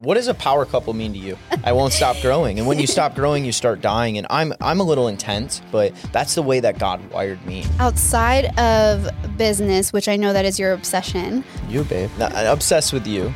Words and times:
What 0.00 0.14
does 0.14 0.28
a 0.28 0.34
power 0.34 0.64
couple 0.64 0.94
mean 0.94 1.12
to 1.14 1.18
you? 1.18 1.36
I 1.64 1.72
won't 1.72 1.92
stop 1.92 2.20
growing. 2.20 2.60
And 2.60 2.68
when 2.68 2.78
you 2.78 2.86
stop 2.86 3.16
growing, 3.16 3.44
you 3.44 3.50
start 3.50 3.80
dying. 3.80 4.16
And 4.16 4.28
I'm 4.30 4.52
I'm 4.60 4.78
a 4.78 4.84
little 4.84 5.08
intense, 5.08 5.60
but 5.72 5.92
that's 6.12 6.36
the 6.36 6.42
way 6.42 6.60
that 6.60 6.78
God 6.78 7.04
wired 7.10 7.44
me. 7.44 7.64
Outside 7.80 8.56
of 8.60 9.10
business, 9.36 9.92
which 9.92 10.06
I 10.06 10.14
know 10.14 10.32
that 10.32 10.44
is 10.44 10.56
your 10.56 10.72
obsession. 10.72 11.42
You, 11.68 11.82
babe. 11.82 12.10
I'm 12.20 12.46
obsessed 12.46 12.92
with 12.92 13.08
you. 13.08 13.34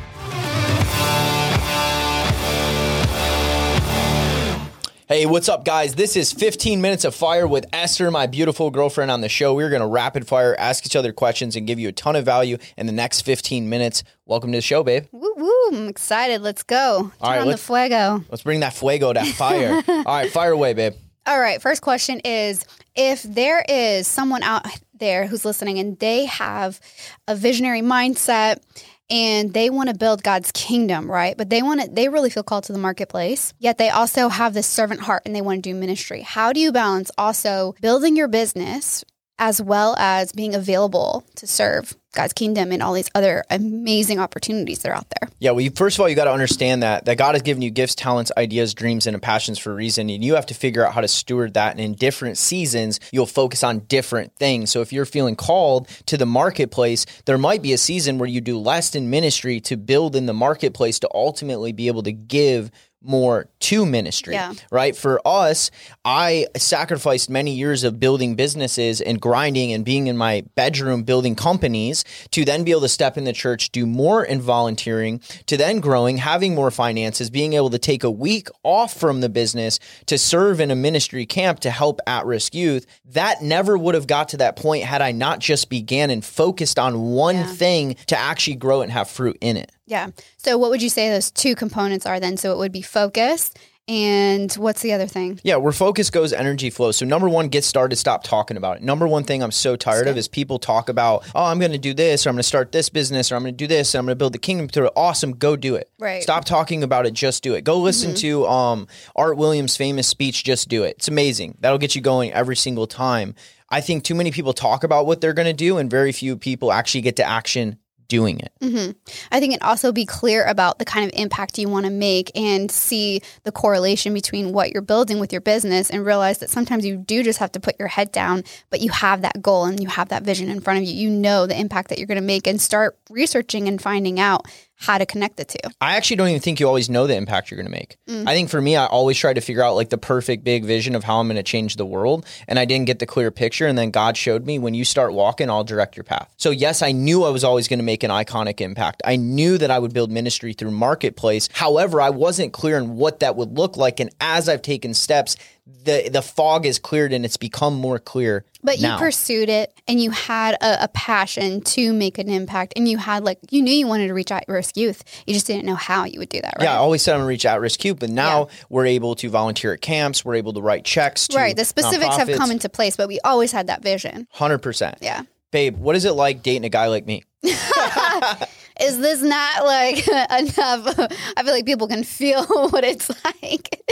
Hey, 5.13 5.27
what's 5.27 5.47
up, 5.47 5.63
guys? 5.63 5.93
This 5.93 6.15
is 6.17 6.33
15 6.33 6.81
Minutes 6.81 7.05
of 7.05 7.13
Fire 7.13 7.45
with 7.47 7.67
Esther, 7.71 8.09
my 8.09 8.25
beautiful 8.25 8.71
girlfriend 8.71 9.11
on 9.11 9.21
the 9.21 9.29
show. 9.29 9.53
We're 9.53 9.69
going 9.69 9.83
to 9.83 9.87
rapid 9.87 10.25
fire, 10.25 10.55
ask 10.57 10.87
each 10.87 10.95
other 10.95 11.13
questions, 11.13 11.55
and 11.55 11.67
give 11.67 11.77
you 11.77 11.87
a 11.89 11.91
ton 11.91 12.15
of 12.15 12.25
value 12.25 12.57
in 12.77 12.87
the 12.87 12.93
next 12.93 13.21
15 13.21 13.69
minutes. 13.69 14.03
Welcome 14.25 14.51
to 14.53 14.57
the 14.57 14.63
show, 14.63 14.81
babe. 14.81 15.05
Woo 15.11 15.31
woo! 15.37 15.67
I'm 15.71 15.87
excited. 15.87 16.41
Let's 16.41 16.63
go. 16.63 17.01
Turn 17.01 17.11
All 17.21 17.29
right, 17.29 17.37
on 17.41 17.45
the 17.45 17.51
let's- 17.51 17.63
fuego. 17.63 18.23
Let's 18.31 18.41
bring 18.41 18.61
that 18.61 18.73
fuego, 18.73 19.13
that 19.13 19.27
fire. 19.27 19.83
All 19.87 20.03
right, 20.03 20.31
fire 20.31 20.51
away, 20.51 20.73
babe. 20.73 20.93
All 21.27 21.39
right. 21.39 21.61
First 21.61 21.83
question 21.83 22.19
is: 22.25 22.65
If 22.95 23.21
there 23.21 23.63
is 23.69 24.07
someone 24.07 24.41
out 24.41 24.65
there 24.97 25.27
who's 25.27 25.45
listening 25.45 25.77
and 25.77 25.99
they 25.99 26.25
have 26.25 26.79
a 27.27 27.35
visionary 27.35 27.81
mindset 27.81 28.63
and 29.09 29.53
they 29.53 29.69
want 29.69 29.89
to 29.89 29.95
build 29.95 30.23
God's 30.23 30.51
kingdom, 30.51 31.09
right? 31.09 31.37
But 31.37 31.49
they 31.49 31.61
want 31.61 31.81
to, 31.81 31.89
they 31.89 32.09
really 32.09 32.29
feel 32.29 32.43
called 32.43 32.63
to 32.65 32.73
the 32.73 32.79
marketplace, 32.79 33.53
yet 33.59 33.77
they 33.77 33.89
also 33.89 34.29
have 34.29 34.53
this 34.53 34.67
servant 34.67 35.01
heart 35.01 35.23
and 35.25 35.35
they 35.35 35.41
want 35.41 35.63
to 35.63 35.69
do 35.69 35.75
ministry. 35.75 36.21
How 36.21 36.53
do 36.53 36.59
you 36.59 36.71
balance 36.71 37.11
also 37.17 37.75
building 37.81 38.15
your 38.15 38.27
business 38.27 39.03
as 39.39 39.61
well 39.61 39.95
as 39.97 40.31
being 40.31 40.55
available 40.55 41.23
to 41.35 41.47
serve 41.47 41.95
God's 42.13 42.33
kingdom 42.33 42.71
and 42.71 42.83
all 42.83 42.93
these 42.93 43.09
other 43.15 43.43
amazing 43.49 44.19
opportunities 44.19 44.83
that 44.83 44.89
are 44.89 44.95
out 44.95 45.07
there? 45.19 45.29
Yeah, 45.39 45.51
well, 45.51 45.61
you, 45.61 45.71
first 45.71 45.97
of 45.97 46.01
all, 46.01 46.09
you 46.09 46.15
got 46.15 46.25
to 46.25 46.31
understand 46.31 46.83
that 46.83 47.05
that 47.05 47.17
God 47.17 47.33
has 47.33 47.41
given 47.41 47.61
you 47.61 47.71
gifts, 47.71 47.95
talents, 47.95 48.31
ideas, 48.37 48.73
dreams, 48.73 49.07
and 49.07 49.19
passions 49.21 49.57
for 49.57 49.71
a 49.71 49.75
reason, 49.75 50.09
and 50.09 50.23
you 50.23 50.35
have 50.35 50.45
to 50.47 50.53
figure 50.53 50.85
out 50.85 50.93
how 50.93 51.01
to 51.01 51.07
steward 51.07 51.55
that. 51.55 51.71
And 51.71 51.79
in 51.79 51.93
different 51.93 52.37
seasons, 52.37 52.99
you'll 53.11 53.25
focus 53.25 53.63
on 53.63 53.79
different 53.79 54.35
things. 54.35 54.71
So 54.71 54.81
if 54.81 54.93
you're 54.93 55.05
feeling 55.05 55.35
called 55.35 55.87
to 56.05 56.17
the 56.17 56.25
marketplace, 56.25 57.05
there 57.25 57.37
might 57.37 57.61
be 57.61 57.73
a 57.73 57.77
season 57.77 58.19
where 58.19 58.29
you 58.29 58.41
do 58.41 58.57
less 58.59 58.93
in 58.93 59.09
ministry 59.09 59.59
to 59.61 59.77
build 59.77 60.15
in 60.15 60.27
the 60.27 60.33
marketplace 60.33 60.99
to 60.99 61.09
ultimately 61.13 61.71
be 61.71 61.87
able 61.87 62.03
to 62.03 62.11
give 62.11 62.69
more 63.03 63.47
to 63.59 63.85
ministry, 63.85 64.33
Yeah. 64.33 64.53
right? 64.71 64.95
For 64.95 65.21
us, 65.25 65.69
I 66.05 66.47
sacrificed 66.57 67.29
many 67.29 67.51
years 67.53 67.83
of 67.83 67.99
building 67.99 68.35
businesses 68.35 69.01
and 69.01 69.19
grinding 69.19 69.73
and 69.73 69.83
being 69.85 70.07
in 70.07 70.17
my 70.17 70.43
bedroom 70.55 71.03
building 71.03 71.35
companies 71.35 72.03
to 72.31 72.45
then 72.45 72.63
be 72.63 72.71
able 72.71 72.81
to 72.81 72.89
step 72.89 73.17
in 73.17 73.23
the 73.25 73.33
church, 73.33 73.71
do 73.71 73.85
more 73.85 74.23
in 74.23 74.41
volunteering, 74.41 75.19
to 75.47 75.57
then 75.57 75.79
growing, 75.79 76.17
having 76.17 76.55
more 76.55 76.71
finances, 76.71 77.29
being 77.29 77.53
able 77.53 77.69
to 77.69 77.79
take 77.79 78.03
a 78.03 78.11
week 78.11 78.47
off 78.63 78.93
from 78.93 79.21
the 79.21 79.29
business 79.29 79.79
to 80.05 80.17
serve 80.17 80.59
in 80.59 80.71
a 80.71 80.75
ministry 80.75 81.25
camp 81.25 81.59
to 81.61 81.69
help 81.71 81.99
at-risk 82.07 82.55
youth. 82.55 82.85
That 83.05 83.41
never 83.41 83.77
would 83.77 83.95
have 83.95 84.07
got 84.07 84.29
to 84.29 84.37
that 84.37 84.55
point 84.55 84.83
had 84.83 85.01
I 85.01 85.11
not 85.11 85.39
just 85.39 85.69
began 85.69 86.09
and 86.09 86.23
focused 86.23 86.79
on 86.79 87.11
one 87.11 87.35
Yeah. 87.35 87.47
thing 87.53 87.95
to 88.07 88.17
actually 88.17 88.55
grow 88.55 88.81
and 88.81 88.91
have 88.91 89.09
fruit 89.09 89.37
in 89.41 89.57
it. 89.57 89.71
Yeah. 89.85 90.09
So 90.37 90.57
what 90.57 90.69
would 90.69 90.81
you 90.81 90.89
say 90.89 91.09
those 91.09 91.31
two 91.31 91.55
components 91.55 92.05
are 92.05 92.19
then? 92.19 92.37
So 92.37 92.51
it 92.53 92.57
would 92.57 92.71
be 92.71 92.81
focus 92.81 93.51
and 93.87 94.49
what's 94.53 94.81
the 94.81 94.93
other 94.93 95.07
thing? 95.07 95.41
Yeah, 95.43 95.57
where 95.57 95.73
focus 95.73 96.09
goes, 96.09 96.31
energy 96.31 96.69
flows. 96.69 96.95
So 96.95 97.05
number 97.05 97.27
one, 97.27 97.49
get 97.49 97.65
started. 97.65 97.97
Stop 97.97 98.23
talking 98.23 98.55
about 98.55 98.77
it. 98.77 98.83
Number 98.83 99.07
one 99.07 99.25
thing 99.25 99.43
I'm 99.43 99.51
so 99.51 99.75
tired 99.75 100.07
of 100.07 100.17
is 100.17 100.29
people 100.29 100.57
talk 100.57 100.87
about, 100.87 101.25
oh, 101.35 101.43
I'm 101.43 101.59
going 101.59 101.73
to 101.73 101.77
do 101.77 101.93
this, 101.93 102.25
or 102.25 102.29
I'm 102.29 102.35
going 102.35 102.39
to 102.39 102.47
start 102.47 102.71
this 102.71 102.87
business, 102.87 103.29
or 103.29 103.35
I'm 103.35 103.41
going 103.41 103.53
to 103.53 103.57
do 103.57 103.67
this, 103.67 103.93
and 103.93 103.99
I'm 103.99 104.05
going 104.05 104.13
to 104.13 104.19
build 104.19 104.33
the 104.33 104.39
kingdom 104.39 104.69
through 104.69 104.87
it. 104.87 104.93
Awesome, 104.95 105.33
go 105.33 105.57
do 105.57 105.75
it. 105.75 105.91
Right. 105.99 106.15
Mm-hmm. 106.15 106.21
Stop 106.21 106.45
talking 106.45 106.81
about 106.81 107.05
it. 107.05 107.13
Just 107.13 107.43
do 107.43 107.55
it. 107.55 107.65
Go 107.65 107.77
listen 107.79 108.15
to 108.15 108.47
um, 108.47 108.87
Art 109.17 109.35
Williams' 109.35 109.75
famous 109.75 110.07
speech. 110.07 110.45
Just 110.45 110.69
do 110.69 110.83
it. 110.83 110.95
It's 110.97 111.09
amazing. 111.09 111.57
That'll 111.59 111.77
get 111.77 111.93
you 111.93 112.01
going 112.01 112.31
every 112.31 112.55
single 112.55 112.87
time. 112.87 113.35
I 113.69 113.81
think 113.81 114.03
too 114.03 114.15
many 114.15 114.31
people 114.31 114.53
talk 114.53 114.85
about 114.85 115.07
what 115.07 115.19
they're 115.19 115.33
going 115.33 115.47
to 115.47 115.53
do, 115.53 115.77
and 115.77 115.89
very 115.89 116.13
few 116.13 116.37
people 116.37 116.71
actually 116.71 117.01
get 117.01 117.17
to 117.17 117.23
action 117.25 117.79
doing 118.13 118.39
it. 118.39 118.51
hmm 118.61 118.91
I 119.31 119.39
think 119.39 119.55
it 119.55 119.61
also 119.63 119.91
be 119.91 120.05
clear 120.05 120.45
about 120.45 120.77
the 120.77 120.85
kind 120.85 121.03
of 121.03 121.19
impact 121.19 121.57
you 121.57 121.67
want 121.67 121.87
to 121.87 121.91
make 121.91 122.29
and 122.35 122.69
see 122.69 123.21
the 123.43 123.51
correlation 123.51 124.13
between 124.13 124.53
what 124.53 124.71
you're 124.71 124.83
building 124.83 125.19
with 125.19 125.31
your 125.31 125.41
business 125.41 125.89
and 125.89 126.05
realize 126.05 126.37
that 126.37 126.51
sometimes 126.51 126.85
you 126.85 126.95
do 126.95 127.23
just 127.23 127.39
have 127.39 127.51
to 127.53 127.59
put 127.59 127.79
your 127.79 127.87
head 127.87 128.11
down, 128.11 128.43
but 128.69 128.81
you 128.81 128.91
have 128.91 129.23
that 129.23 129.41
goal 129.41 129.65
and 129.65 129.81
you 129.81 129.87
have 129.87 130.09
that 130.09 130.21
vision 130.21 130.47
in 130.49 130.61
front 130.61 130.77
of 130.77 130.85
you. 130.85 130.93
You 130.93 131.09
know 131.09 131.47
the 131.47 131.59
impact 131.59 131.89
that 131.89 131.97
you're 131.97 132.05
going 132.07 132.21
to 132.21 132.21
make 132.21 132.45
and 132.45 132.61
start 132.61 132.99
researching 133.09 133.67
and 133.67 133.81
finding 133.81 134.19
out 134.19 134.45
how 134.83 134.97
to 134.97 135.05
connect 135.05 135.37
the 135.37 135.45
two. 135.45 135.69
I 135.79 135.95
actually 135.95 136.17
don't 136.17 136.27
even 136.27 136.41
think 136.41 136.59
you 136.59 136.67
always 136.67 136.89
know 136.89 137.07
the 137.07 137.15
impact 137.15 137.49
you're 137.49 137.57
going 137.57 137.71
to 137.71 137.71
make. 137.71 137.97
Mm. 138.07 138.27
I 138.27 138.33
think 138.33 138.49
for 138.49 138.59
me, 138.59 138.75
I 138.75 138.85
always 138.85 139.17
try 139.17 139.33
to 139.33 139.39
figure 139.39 139.63
out 139.63 139.75
like 139.75 139.89
the 139.89 139.97
perfect 139.97 140.43
big 140.43 140.65
vision 140.65 140.93
of 140.93 141.05
how 141.05 141.19
I'm 141.19 141.27
going 141.27 141.37
to 141.37 141.43
change 141.43 141.77
the 141.77 141.85
world. 141.85 142.25
And 142.49 142.59
I 142.59 142.65
didn't 142.65 142.85
get 142.85 142.99
the 142.99 143.05
clear 143.05 143.31
picture. 143.31 143.65
And 143.65 143.77
then 143.77 143.91
God 143.91 144.17
showed 144.17 144.45
me 144.45 144.59
when 144.59 144.73
you 144.73 144.83
start 144.83 145.13
walking, 145.13 145.49
I'll 145.49 145.63
direct 145.63 145.95
your 145.95 146.03
path. 146.03 146.33
So, 146.37 146.51
yes, 146.51 146.81
I 146.81 146.91
knew 146.91 147.23
I 147.23 147.29
was 147.29 147.45
always 147.45 147.69
going 147.69 147.79
to 147.79 147.85
make 147.85 148.03
an 148.03 148.11
iconic 148.11 148.59
impact. 148.59 149.01
I 149.05 149.15
knew 149.15 149.57
that 149.57 149.71
I 149.71 149.79
would 149.79 149.93
build 149.93 150.11
ministry 150.11 150.51
through 150.51 150.71
marketplace. 150.71 151.47
However, 151.53 152.01
I 152.01 152.09
wasn't 152.09 152.51
clear 152.51 152.77
on 152.77 152.97
what 152.97 153.21
that 153.21 153.37
would 153.37 153.57
look 153.57 153.77
like. 153.77 154.01
And 154.01 154.09
as 154.19 154.49
I've 154.49 154.61
taken 154.61 154.93
steps, 154.93 155.37
the, 155.65 156.09
the 156.09 156.21
fog 156.21 156.65
is 156.65 156.77
cleared 156.77 157.13
and 157.13 157.23
it's 157.23 157.37
become 157.37 157.75
more 157.75 157.97
clear. 157.97 158.45
But 158.61 158.79
you 158.79 158.89
pursued 158.97 159.49
it 159.49 159.73
and 159.87 160.01
you 160.01 160.11
had 160.11 160.55
a, 160.55 160.85
a 160.85 160.87
passion 160.89 161.61
to 161.61 161.93
make 161.93 162.17
an 162.17 162.29
impact 162.29 162.73
and 162.75 162.87
you 162.87 162.97
had 162.97 163.23
like, 163.23 163.39
you 163.49 163.61
knew 163.61 163.73
you 163.73 163.87
wanted 163.87 164.07
to 164.07 164.13
reach 164.13 164.31
out 164.31 164.43
risk 164.47 164.77
youth. 164.77 165.03
You 165.25 165.33
just 165.33 165.47
didn't 165.47 165.65
know 165.65 165.75
how 165.75 166.05
you 166.05 166.19
would 166.19 166.29
do 166.29 166.41
that, 166.41 166.55
right? 166.57 166.65
Yeah, 166.65 166.73
I 166.73 166.77
always 166.77 167.01
said 167.01 167.13
I'm 167.13 167.19
gonna 167.19 167.27
reach 167.27 167.45
at 167.45 167.59
risk 167.59 167.83
youth, 167.83 167.99
but 167.99 168.09
now 168.09 168.47
we're 168.69 168.85
able 168.85 169.15
to 169.15 169.29
volunteer 169.29 169.73
at 169.73 169.81
camps. 169.81 170.23
We're 170.23 170.35
able 170.35 170.53
to 170.53 170.61
write 170.61 170.85
checks. 170.85 171.27
To 171.29 171.37
Right. 171.37 171.55
The 171.55 171.65
specifics 171.65 172.15
have 172.17 172.29
come 172.37 172.51
into 172.51 172.69
place, 172.69 172.95
but 172.95 173.07
we 173.07 173.19
always 173.21 173.51
had 173.51 173.67
that 173.67 173.81
vision. 173.81 174.27
Hundred 174.31 174.59
percent. 174.59 174.97
Yeah. 175.01 175.23
Babe, 175.51 175.77
what 175.77 175.95
is 175.95 176.05
it 176.05 176.13
like 176.13 176.41
dating 176.41 176.65
a 176.65 176.69
guy 176.69 176.87
like 176.87 177.05
me? 177.05 177.23
Is 178.81 178.97
this 178.99 179.21
not 179.21 179.65
like 179.65 180.07
enough? 180.07 180.57
I 181.37 181.43
feel 181.43 181.53
like 181.53 181.65
people 181.65 181.87
can 181.87 182.03
feel 182.03 182.43
what 182.45 182.83
it's 182.83 183.07
like. 183.23 183.83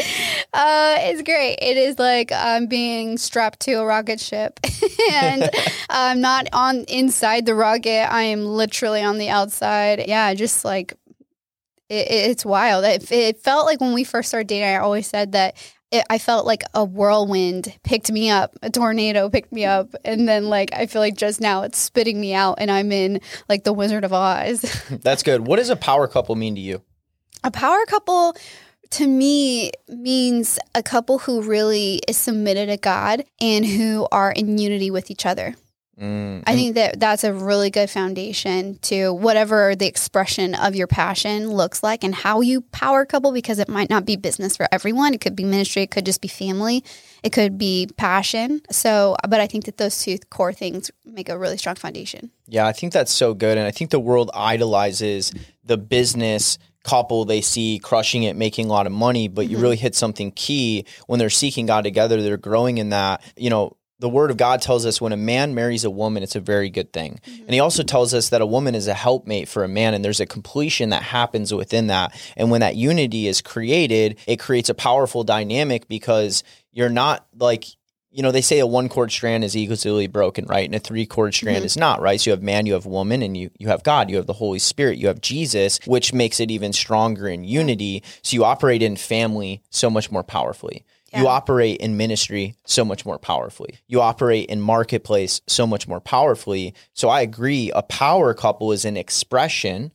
Uh, 0.53 0.95
it's 0.99 1.21
great. 1.21 1.57
It 1.61 1.77
is 1.77 1.99
like 1.99 2.31
I'm 2.31 2.65
being 2.65 3.17
strapped 3.19 3.59
to 3.61 3.73
a 3.73 3.85
rocket 3.85 4.19
ship, 4.19 4.59
and 5.11 5.49
I'm 5.89 6.19
not 6.19 6.47
on 6.51 6.85
inside 6.85 7.45
the 7.45 7.53
rocket. 7.53 8.11
I 8.11 8.23
am 8.23 8.43
literally 8.45 9.03
on 9.03 9.19
the 9.19 9.29
outside. 9.29 10.05
Yeah, 10.07 10.33
just 10.33 10.65
like 10.65 10.93
it, 11.89 12.07
it- 12.07 12.31
it's 12.31 12.43
wild. 12.45 12.83
It, 12.83 13.11
it 13.11 13.39
felt 13.43 13.67
like 13.67 13.79
when 13.81 13.93
we 13.93 14.03
first 14.03 14.29
started 14.29 14.47
dating. 14.47 14.67
I 14.69 14.77
always 14.77 15.05
said 15.07 15.33
that. 15.33 15.55
It, 15.91 16.05
I 16.09 16.17
felt 16.17 16.45
like 16.45 16.63
a 16.73 16.85
whirlwind 16.85 17.77
picked 17.83 18.11
me 18.11 18.29
up, 18.29 18.55
a 18.61 18.69
tornado 18.69 19.29
picked 19.29 19.51
me 19.51 19.65
up, 19.65 19.93
and 20.05 20.27
then 20.27 20.49
like 20.49 20.73
I 20.73 20.85
feel 20.85 21.01
like 21.01 21.17
just 21.17 21.41
now 21.41 21.63
it's 21.63 21.77
spitting 21.77 22.19
me 22.19 22.33
out, 22.33 22.55
and 22.59 22.71
I'm 22.71 22.91
in 22.91 23.19
like 23.49 23.63
the 23.63 23.73
Wizard 23.73 24.03
of 24.03 24.13
Oz. 24.13 24.61
That's 24.89 25.23
good. 25.23 25.47
What 25.47 25.57
does 25.57 25.69
a 25.69 25.75
power 25.75 26.07
couple 26.07 26.35
mean 26.35 26.55
to 26.55 26.61
you? 26.61 26.81
A 27.43 27.51
power 27.51 27.85
couple 27.87 28.35
to 28.91 29.07
me 29.07 29.71
means 29.87 30.59
a 30.75 30.83
couple 30.83 31.19
who 31.19 31.41
really 31.41 32.01
is 32.07 32.17
submitted 32.17 32.67
to 32.67 32.77
God 32.77 33.23
and 33.39 33.65
who 33.65 34.07
are 34.11 34.31
in 34.31 34.57
unity 34.57 34.91
with 34.91 35.09
each 35.09 35.25
other. 35.25 35.55
Mm, 35.99 36.43
I 36.47 36.55
think 36.55 36.75
that 36.75 36.99
that's 36.99 37.23
a 37.23 37.33
really 37.33 37.69
good 37.69 37.89
foundation 37.89 38.79
to 38.83 39.13
whatever 39.13 39.75
the 39.75 39.87
expression 39.87 40.55
of 40.55 40.75
your 40.75 40.87
passion 40.87 41.51
looks 41.51 41.83
like 41.83 42.03
and 42.03 42.15
how 42.15 42.41
you 42.41 42.61
power 42.61 43.05
couple 43.05 43.31
because 43.31 43.59
it 43.59 43.69
might 43.69 43.89
not 43.89 44.05
be 44.05 44.15
business 44.15 44.57
for 44.57 44.67
everyone. 44.71 45.13
It 45.13 45.21
could 45.21 45.35
be 45.35 45.43
ministry, 45.43 45.83
it 45.83 45.91
could 45.91 46.05
just 46.05 46.21
be 46.21 46.27
family, 46.27 46.83
it 47.23 47.31
could 47.31 47.57
be 47.57 47.89
passion. 47.97 48.61
So, 48.71 49.15
but 49.27 49.39
I 49.39 49.47
think 49.47 49.65
that 49.65 49.77
those 49.77 50.01
two 50.01 50.17
core 50.29 50.53
things 50.53 50.89
make 51.05 51.29
a 51.29 51.37
really 51.37 51.57
strong 51.57 51.75
foundation. 51.75 52.31
yeah, 52.47 52.65
I 52.65 52.71
think 52.71 52.93
that's 52.93 53.11
so 53.11 53.33
good, 53.33 53.57
and 53.57 53.67
I 53.67 53.71
think 53.71 53.91
the 53.91 53.99
world 53.99 54.31
idolizes 54.33 55.33
the 55.63 55.77
business 55.77 56.57
couple 56.83 57.25
they 57.25 57.41
see 57.41 57.79
crushing 57.79 58.23
it, 58.23 58.35
making 58.35 58.65
a 58.65 58.69
lot 58.69 58.87
of 58.87 58.91
money. 58.91 59.27
But 59.27 59.49
you 59.49 59.59
really 59.59 59.75
hit 59.75 59.93
something 59.93 60.31
key 60.31 60.85
when 61.05 61.19
they're 61.19 61.29
seeking 61.29 61.67
God 61.67 61.83
together. 61.83 62.21
They're 62.21 62.37
growing 62.37 62.77
in 62.77 62.89
that. 62.89 63.21
You 63.35 63.49
know. 63.49 63.77
The 64.01 64.09
word 64.09 64.31
of 64.31 64.37
God 64.37 64.61
tells 64.61 64.85
us 64.85 64.99
when 64.99 65.13
a 65.13 65.17
man 65.17 65.55
marries 65.55 65.85
a 65.85 65.89
woman, 65.89 66.23
it's 66.23 66.35
a 66.35 66.39
very 66.39 66.69
good 66.69 66.91
thing. 66.91 67.19
Mm-hmm. 67.23 67.43
And 67.43 67.53
he 67.53 67.59
also 67.59 67.83
tells 67.83 68.13
us 68.13 68.29
that 68.29 68.41
a 68.41 68.45
woman 68.45 68.75
is 68.75 68.87
a 68.87 68.93
helpmate 68.93 69.47
for 69.47 69.63
a 69.63 69.67
man, 69.67 69.93
and 69.93 70.03
there's 70.03 70.19
a 70.19 70.25
completion 70.25 70.89
that 70.89 71.03
happens 71.03 71.53
within 71.53 71.87
that. 71.87 72.19
And 72.35 72.49
when 72.49 72.61
that 72.61 72.75
unity 72.75 73.27
is 73.27 73.41
created, 73.41 74.17
it 74.27 74.39
creates 74.39 74.69
a 74.69 74.73
powerful 74.73 75.23
dynamic 75.23 75.87
because 75.87 76.43
you're 76.71 76.89
not 76.89 77.25
like 77.37 77.65
you 78.11 78.21
know, 78.21 78.31
they 78.31 78.41
say 78.41 78.59
a 78.59 78.67
one 78.67 78.89
chord 78.89 79.09
strand 79.11 79.43
is 79.43 79.55
easily 79.55 80.07
broken, 80.07 80.45
right? 80.45 80.65
And 80.65 80.75
a 80.75 80.79
three 80.79 81.05
chord 81.05 81.33
strand 81.33 81.59
mm-hmm. 81.59 81.65
is 81.65 81.77
not, 81.77 82.01
right? 82.01 82.19
So 82.19 82.29
you 82.29 82.31
have 82.31 82.43
man, 82.43 82.65
you 82.65 82.73
have 82.73 82.85
woman, 82.85 83.21
and 83.21 83.37
you 83.37 83.49
you 83.57 83.69
have 83.69 83.83
God, 83.83 84.09
you 84.09 84.17
have 84.17 84.25
the 84.25 84.33
Holy 84.33 84.59
Spirit, 84.59 84.97
you 84.97 85.07
have 85.07 85.21
Jesus, 85.21 85.79
which 85.85 86.13
makes 86.13 86.39
it 86.39 86.51
even 86.51 86.73
stronger 86.73 87.27
in 87.27 87.45
unity. 87.45 88.03
So 88.21 88.35
you 88.35 88.43
operate 88.43 88.83
in 88.83 88.97
family 88.97 89.63
so 89.69 89.89
much 89.89 90.11
more 90.11 90.23
powerfully. 90.23 90.83
You 91.19 91.27
operate 91.27 91.81
in 91.81 91.97
ministry 91.97 92.55
so 92.65 92.85
much 92.85 93.05
more 93.05 93.19
powerfully. 93.19 93.79
You 93.87 94.01
operate 94.01 94.49
in 94.49 94.61
marketplace 94.61 95.41
so 95.47 95.67
much 95.67 95.87
more 95.87 95.99
powerfully. 95.99 96.73
So 96.93 97.09
I 97.09 97.21
agree, 97.21 97.71
a 97.75 97.83
power 97.83 98.33
couple 98.33 98.71
is 98.71 98.85
an 98.85 98.95
expression 98.95 99.91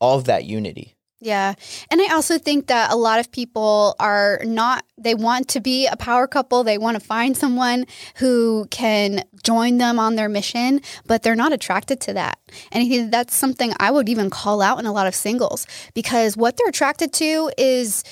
of 0.00 0.24
that 0.24 0.44
unity. 0.44 0.96
Yeah. 1.22 1.54
And 1.90 2.00
I 2.00 2.14
also 2.14 2.38
think 2.38 2.68
that 2.68 2.90
a 2.90 2.96
lot 2.96 3.20
of 3.20 3.30
people 3.30 3.94
are 4.00 4.40
not, 4.42 4.86
they 4.96 5.14
want 5.14 5.48
to 5.48 5.60
be 5.60 5.86
a 5.86 5.96
power 5.96 6.26
couple. 6.26 6.64
They 6.64 6.78
want 6.78 6.98
to 6.98 7.06
find 7.06 7.36
someone 7.36 7.84
who 8.16 8.66
can 8.70 9.22
join 9.42 9.76
them 9.76 9.98
on 9.98 10.16
their 10.16 10.30
mission, 10.30 10.80
but 11.06 11.22
they're 11.22 11.36
not 11.36 11.52
attracted 11.52 12.00
to 12.02 12.14
that. 12.14 12.38
And 12.72 12.82
I 12.82 12.88
think 12.88 13.10
that's 13.10 13.36
something 13.36 13.74
I 13.78 13.90
would 13.90 14.08
even 14.08 14.30
call 14.30 14.62
out 14.62 14.78
in 14.78 14.86
a 14.86 14.92
lot 14.92 15.06
of 15.06 15.14
singles 15.14 15.66
because 15.92 16.38
what 16.38 16.56
they're 16.56 16.68
attracted 16.68 17.12
to 17.14 17.50
is 17.58 18.02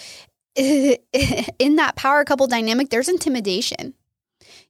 in 0.57 1.77
that 1.77 1.97
power 1.97 2.25
couple 2.25 2.47
dynamic, 2.47 2.91
there's 2.91 3.09
intimidation. 3.09 3.95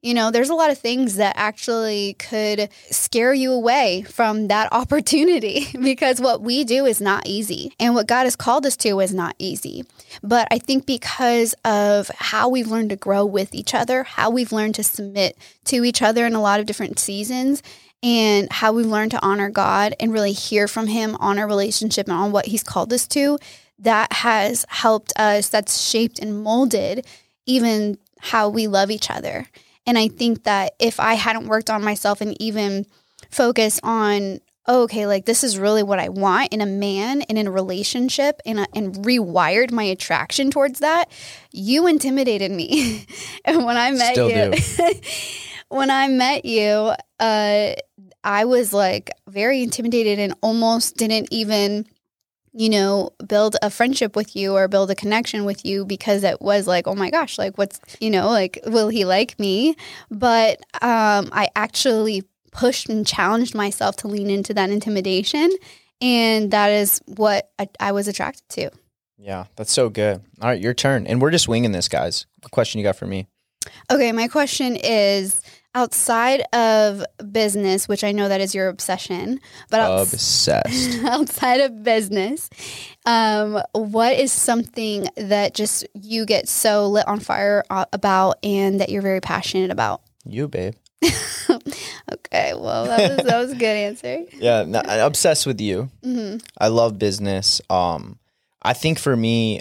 You 0.00 0.14
know, 0.14 0.30
there's 0.30 0.48
a 0.48 0.54
lot 0.54 0.70
of 0.70 0.78
things 0.78 1.16
that 1.16 1.34
actually 1.36 2.14
could 2.20 2.68
scare 2.88 3.34
you 3.34 3.52
away 3.52 4.02
from 4.02 4.46
that 4.46 4.72
opportunity 4.72 5.66
because 5.82 6.20
what 6.20 6.40
we 6.40 6.62
do 6.62 6.86
is 6.86 7.00
not 7.00 7.26
easy. 7.26 7.72
And 7.80 7.94
what 7.94 8.06
God 8.06 8.24
has 8.24 8.36
called 8.36 8.64
us 8.64 8.76
to 8.78 9.00
is 9.00 9.12
not 9.12 9.34
easy. 9.38 9.84
But 10.22 10.46
I 10.52 10.58
think 10.58 10.86
because 10.86 11.54
of 11.64 12.08
how 12.16 12.48
we've 12.48 12.68
learned 12.68 12.90
to 12.90 12.96
grow 12.96 13.24
with 13.24 13.54
each 13.54 13.74
other, 13.74 14.04
how 14.04 14.30
we've 14.30 14.52
learned 14.52 14.76
to 14.76 14.84
submit 14.84 15.36
to 15.64 15.84
each 15.84 16.00
other 16.00 16.26
in 16.26 16.34
a 16.34 16.42
lot 16.42 16.60
of 16.60 16.66
different 16.66 16.98
seasons, 16.98 17.62
and 18.02 18.50
how 18.52 18.72
we've 18.72 18.86
learned 18.86 19.10
to 19.10 19.22
honor 19.24 19.50
God 19.50 19.94
and 19.98 20.12
really 20.12 20.32
hear 20.32 20.68
from 20.68 20.86
Him 20.86 21.16
on 21.16 21.38
our 21.38 21.48
relationship 21.48 22.06
and 22.06 22.16
on 22.16 22.32
what 22.32 22.46
He's 22.46 22.62
called 22.62 22.92
us 22.92 23.06
to, 23.08 23.38
that 23.78 24.12
has 24.12 24.64
helped 24.68 25.12
us, 25.16 25.48
that's 25.48 25.80
shaped 25.80 26.18
and 26.18 26.42
molded 26.42 27.06
even 27.46 27.98
how 28.20 28.48
we 28.48 28.66
love 28.66 28.90
each 28.90 29.10
other. 29.10 29.46
And 29.86 29.96
I 29.96 30.08
think 30.08 30.44
that 30.44 30.74
if 30.78 31.00
I 31.00 31.14
hadn't 31.14 31.48
worked 31.48 31.70
on 31.70 31.82
myself 31.82 32.20
and 32.20 32.40
even 32.42 32.84
focus 33.30 33.80
on, 33.82 34.40
oh, 34.66 34.82
okay, 34.82 35.06
like 35.06 35.24
this 35.24 35.42
is 35.42 35.58
really 35.58 35.82
what 35.82 35.98
I 35.98 36.10
want 36.10 36.52
in 36.52 36.60
a 36.60 36.66
man 36.66 37.22
and 37.22 37.38
in 37.38 37.46
a 37.46 37.50
relationship 37.50 38.40
and, 38.44 38.68
and 38.74 38.94
rewired 38.96 39.72
my 39.72 39.84
attraction 39.84 40.50
towards 40.50 40.80
that, 40.80 41.10
you 41.52 41.86
intimidated 41.86 42.50
me. 42.50 43.06
and 43.44 43.64
when 43.64 43.78
I 43.78 43.92
met 43.92 44.12
Still 44.12 44.30
you, 44.30 44.52
when 45.68 45.90
I 45.90 46.08
met 46.08 46.44
you, 46.44 46.92
uh, 47.18 47.72
I 48.24 48.44
was 48.44 48.74
like 48.74 49.10
very 49.26 49.62
intimidated 49.62 50.18
and 50.18 50.34
almost 50.42 50.96
didn't 50.96 51.28
even 51.30 51.86
you 52.58 52.68
know, 52.68 53.10
build 53.24 53.54
a 53.62 53.70
friendship 53.70 54.16
with 54.16 54.34
you 54.34 54.56
or 54.56 54.66
build 54.66 54.90
a 54.90 54.94
connection 54.96 55.44
with 55.44 55.64
you 55.64 55.84
because 55.84 56.24
it 56.24 56.42
was 56.42 56.66
like, 56.66 56.88
oh 56.88 56.94
my 56.96 57.08
gosh, 57.08 57.38
like 57.38 57.56
what's, 57.56 57.78
you 58.00 58.10
know, 58.10 58.28
like, 58.28 58.58
will 58.66 58.88
he 58.88 59.04
like 59.04 59.38
me? 59.38 59.76
But 60.10 60.58
um, 60.82 61.28
I 61.30 61.50
actually 61.54 62.24
pushed 62.50 62.88
and 62.88 63.06
challenged 63.06 63.54
myself 63.54 63.94
to 63.98 64.08
lean 64.08 64.28
into 64.28 64.52
that 64.54 64.70
intimidation. 64.70 65.48
And 66.00 66.50
that 66.50 66.72
is 66.72 67.00
what 67.06 67.48
I, 67.60 67.68
I 67.78 67.92
was 67.92 68.08
attracted 68.08 68.48
to. 68.48 68.70
Yeah, 69.18 69.44
that's 69.54 69.72
so 69.72 69.88
good. 69.88 70.20
All 70.42 70.48
right, 70.48 70.60
your 70.60 70.74
turn. 70.74 71.06
And 71.06 71.22
we're 71.22 71.30
just 71.30 71.46
winging 71.46 71.70
this, 71.70 71.88
guys. 71.88 72.26
What 72.42 72.50
question 72.50 72.80
you 72.80 72.84
got 72.84 72.96
for 72.96 73.06
me? 73.06 73.28
Okay, 73.88 74.10
my 74.10 74.26
question 74.26 74.74
is 74.74 75.40
outside 75.78 76.40
of 76.52 77.04
business, 77.32 77.86
which 77.88 78.02
I 78.02 78.10
know 78.12 78.28
that 78.28 78.40
is 78.40 78.54
your 78.54 78.68
obsession, 78.68 79.38
but 79.70 79.80
outs- 79.80 80.12
Obsessed. 80.12 81.04
outside 81.04 81.60
of 81.60 81.82
business, 81.84 82.50
um, 83.06 83.62
what 83.72 84.14
is 84.18 84.32
something 84.32 85.08
that 85.16 85.54
just 85.54 85.86
you 85.94 86.26
get 86.26 86.48
so 86.48 86.88
lit 86.88 87.06
on 87.06 87.20
fire 87.20 87.62
about 87.70 88.38
and 88.42 88.80
that 88.80 88.88
you're 88.88 89.02
very 89.02 89.20
passionate 89.20 89.70
about? 89.70 90.00
you, 90.24 90.48
babe. 90.48 90.74
Okay, 92.10 92.52
well 92.54 92.84
that 92.86 93.16
was 93.16 93.26
that 93.26 93.38
was 93.38 93.52
a 93.52 93.54
good 93.56 93.76
answer. 93.76 94.24
Yeah, 94.38 94.64
no, 94.64 94.80
I'm 94.84 95.06
obsessed 95.06 95.46
with 95.46 95.60
you. 95.60 95.90
hmm 96.02 96.36
I 96.58 96.68
love 96.68 96.98
business. 96.98 97.60
Um, 97.70 98.18
I 98.62 98.72
think 98.74 98.98
for 98.98 99.16
me, 99.16 99.60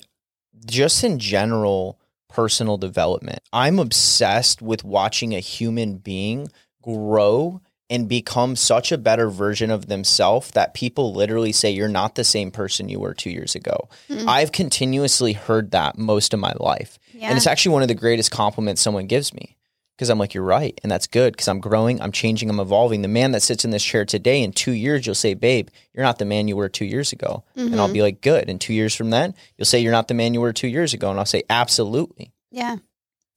just 0.66 1.04
in 1.04 1.20
general, 1.20 2.00
personal 2.38 2.78
development. 2.78 3.40
I'm 3.52 3.80
obsessed 3.80 4.62
with 4.62 4.84
watching 4.84 5.34
a 5.34 5.40
human 5.40 5.98
being 5.98 6.50
grow 6.84 7.62
and 7.90 8.08
become 8.08 8.56
such 8.56 8.92
a 8.92 8.98
better 9.00 9.28
version 9.28 9.72
of 9.72 9.88
themselves 9.88 10.52
that 10.52 10.76
people 10.76 11.16
literally 11.16 11.52
say 11.52 11.72
you're 11.72 11.88
not 11.88 12.14
the 12.14 12.24
same 12.24 12.52
person 12.52 12.90
you 12.90 13.00
were 13.00 13.16
two 13.16 13.32
years 13.32 13.56
ago. 13.56 13.90
Mm. 14.08 14.28
I've 14.28 14.52
continuously 14.52 15.34
heard 15.34 15.72
that 15.72 15.98
most 15.98 16.32
of 16.32 16.40
my 16.40 16.54
life. 16.60 17.00
Yeah. 17.12 17.30
And 17.30 17.38
it's 17.38 17.48
actually 17.48 17.74
one 17.74 17.82
of 17.82 17.88
the 17.88 17.96
greatest 17.96 18.30
compliments 18.30 18.84
someone 18.84 19.08
gives 19.08 19.34
me 19.34 19.57
because 19.98 20.10
I'm 20.12 20.20
like, 20.20 20.34
you're 20.36 20.44
right. 20.44 20.80
And 20.84 20.92
that's 20.92 21.08
good 21.08 21.34
because 21.34 21.48
I'm 21.48 21.60
growing, 21.60 22.00
I'm 22.02 22.12
changing, 22.12 22.50
I'm 22.52 22.60
evolving. 22.60 23.02
The 23.02 23.08
man 23.08 23.32
that 23.32 23.42
sits 23.42 23.66
in 23.66 23.72
this 23.72 23.84
chair 23.84 24.06
today, 24.06 24.44
in 24.44 24.52
two 24.52 24.72
years, 24.74 25.06
you'll 25.06 25.16
say, 25.16 25.34
babe, 25.34 25.70
you're 25.94 26.06
not 26.06 26.20
the 26.20 26.26
man 26.26 26.48
you 26.48 26.56
were 26.56 26.70
two 26.70 26.86
years 26.86 27.12
ago. 27.12 27.44
And 27.56 27.72
Mm-hmm. 27.72 27.80
I'll 27.80 27.92
be 27.92 28.02
like, 28.04 28.22
good. 28.22 28.48
And 28.50 28.62
two 28.62 28.74
years 28.74 28.96
from 28.96 29.10
then, 29.10 29.34
you'll 29.58 29.66
say, 29.66 29.80
you're 29.80 29.92
not 29.92 30.08
the 30.08 30.14
man 30.14 30.34
you 30.36 30.42
were 30.42 30.54
two 30.54 30.68
years 30.68 30.94
ago. 30.94 31.10
And 31.10 31.20
I'll 31.20 31.26
say, 31.26 31.44
absolutely. 31.50 32.32
yeah, 32.52 32.76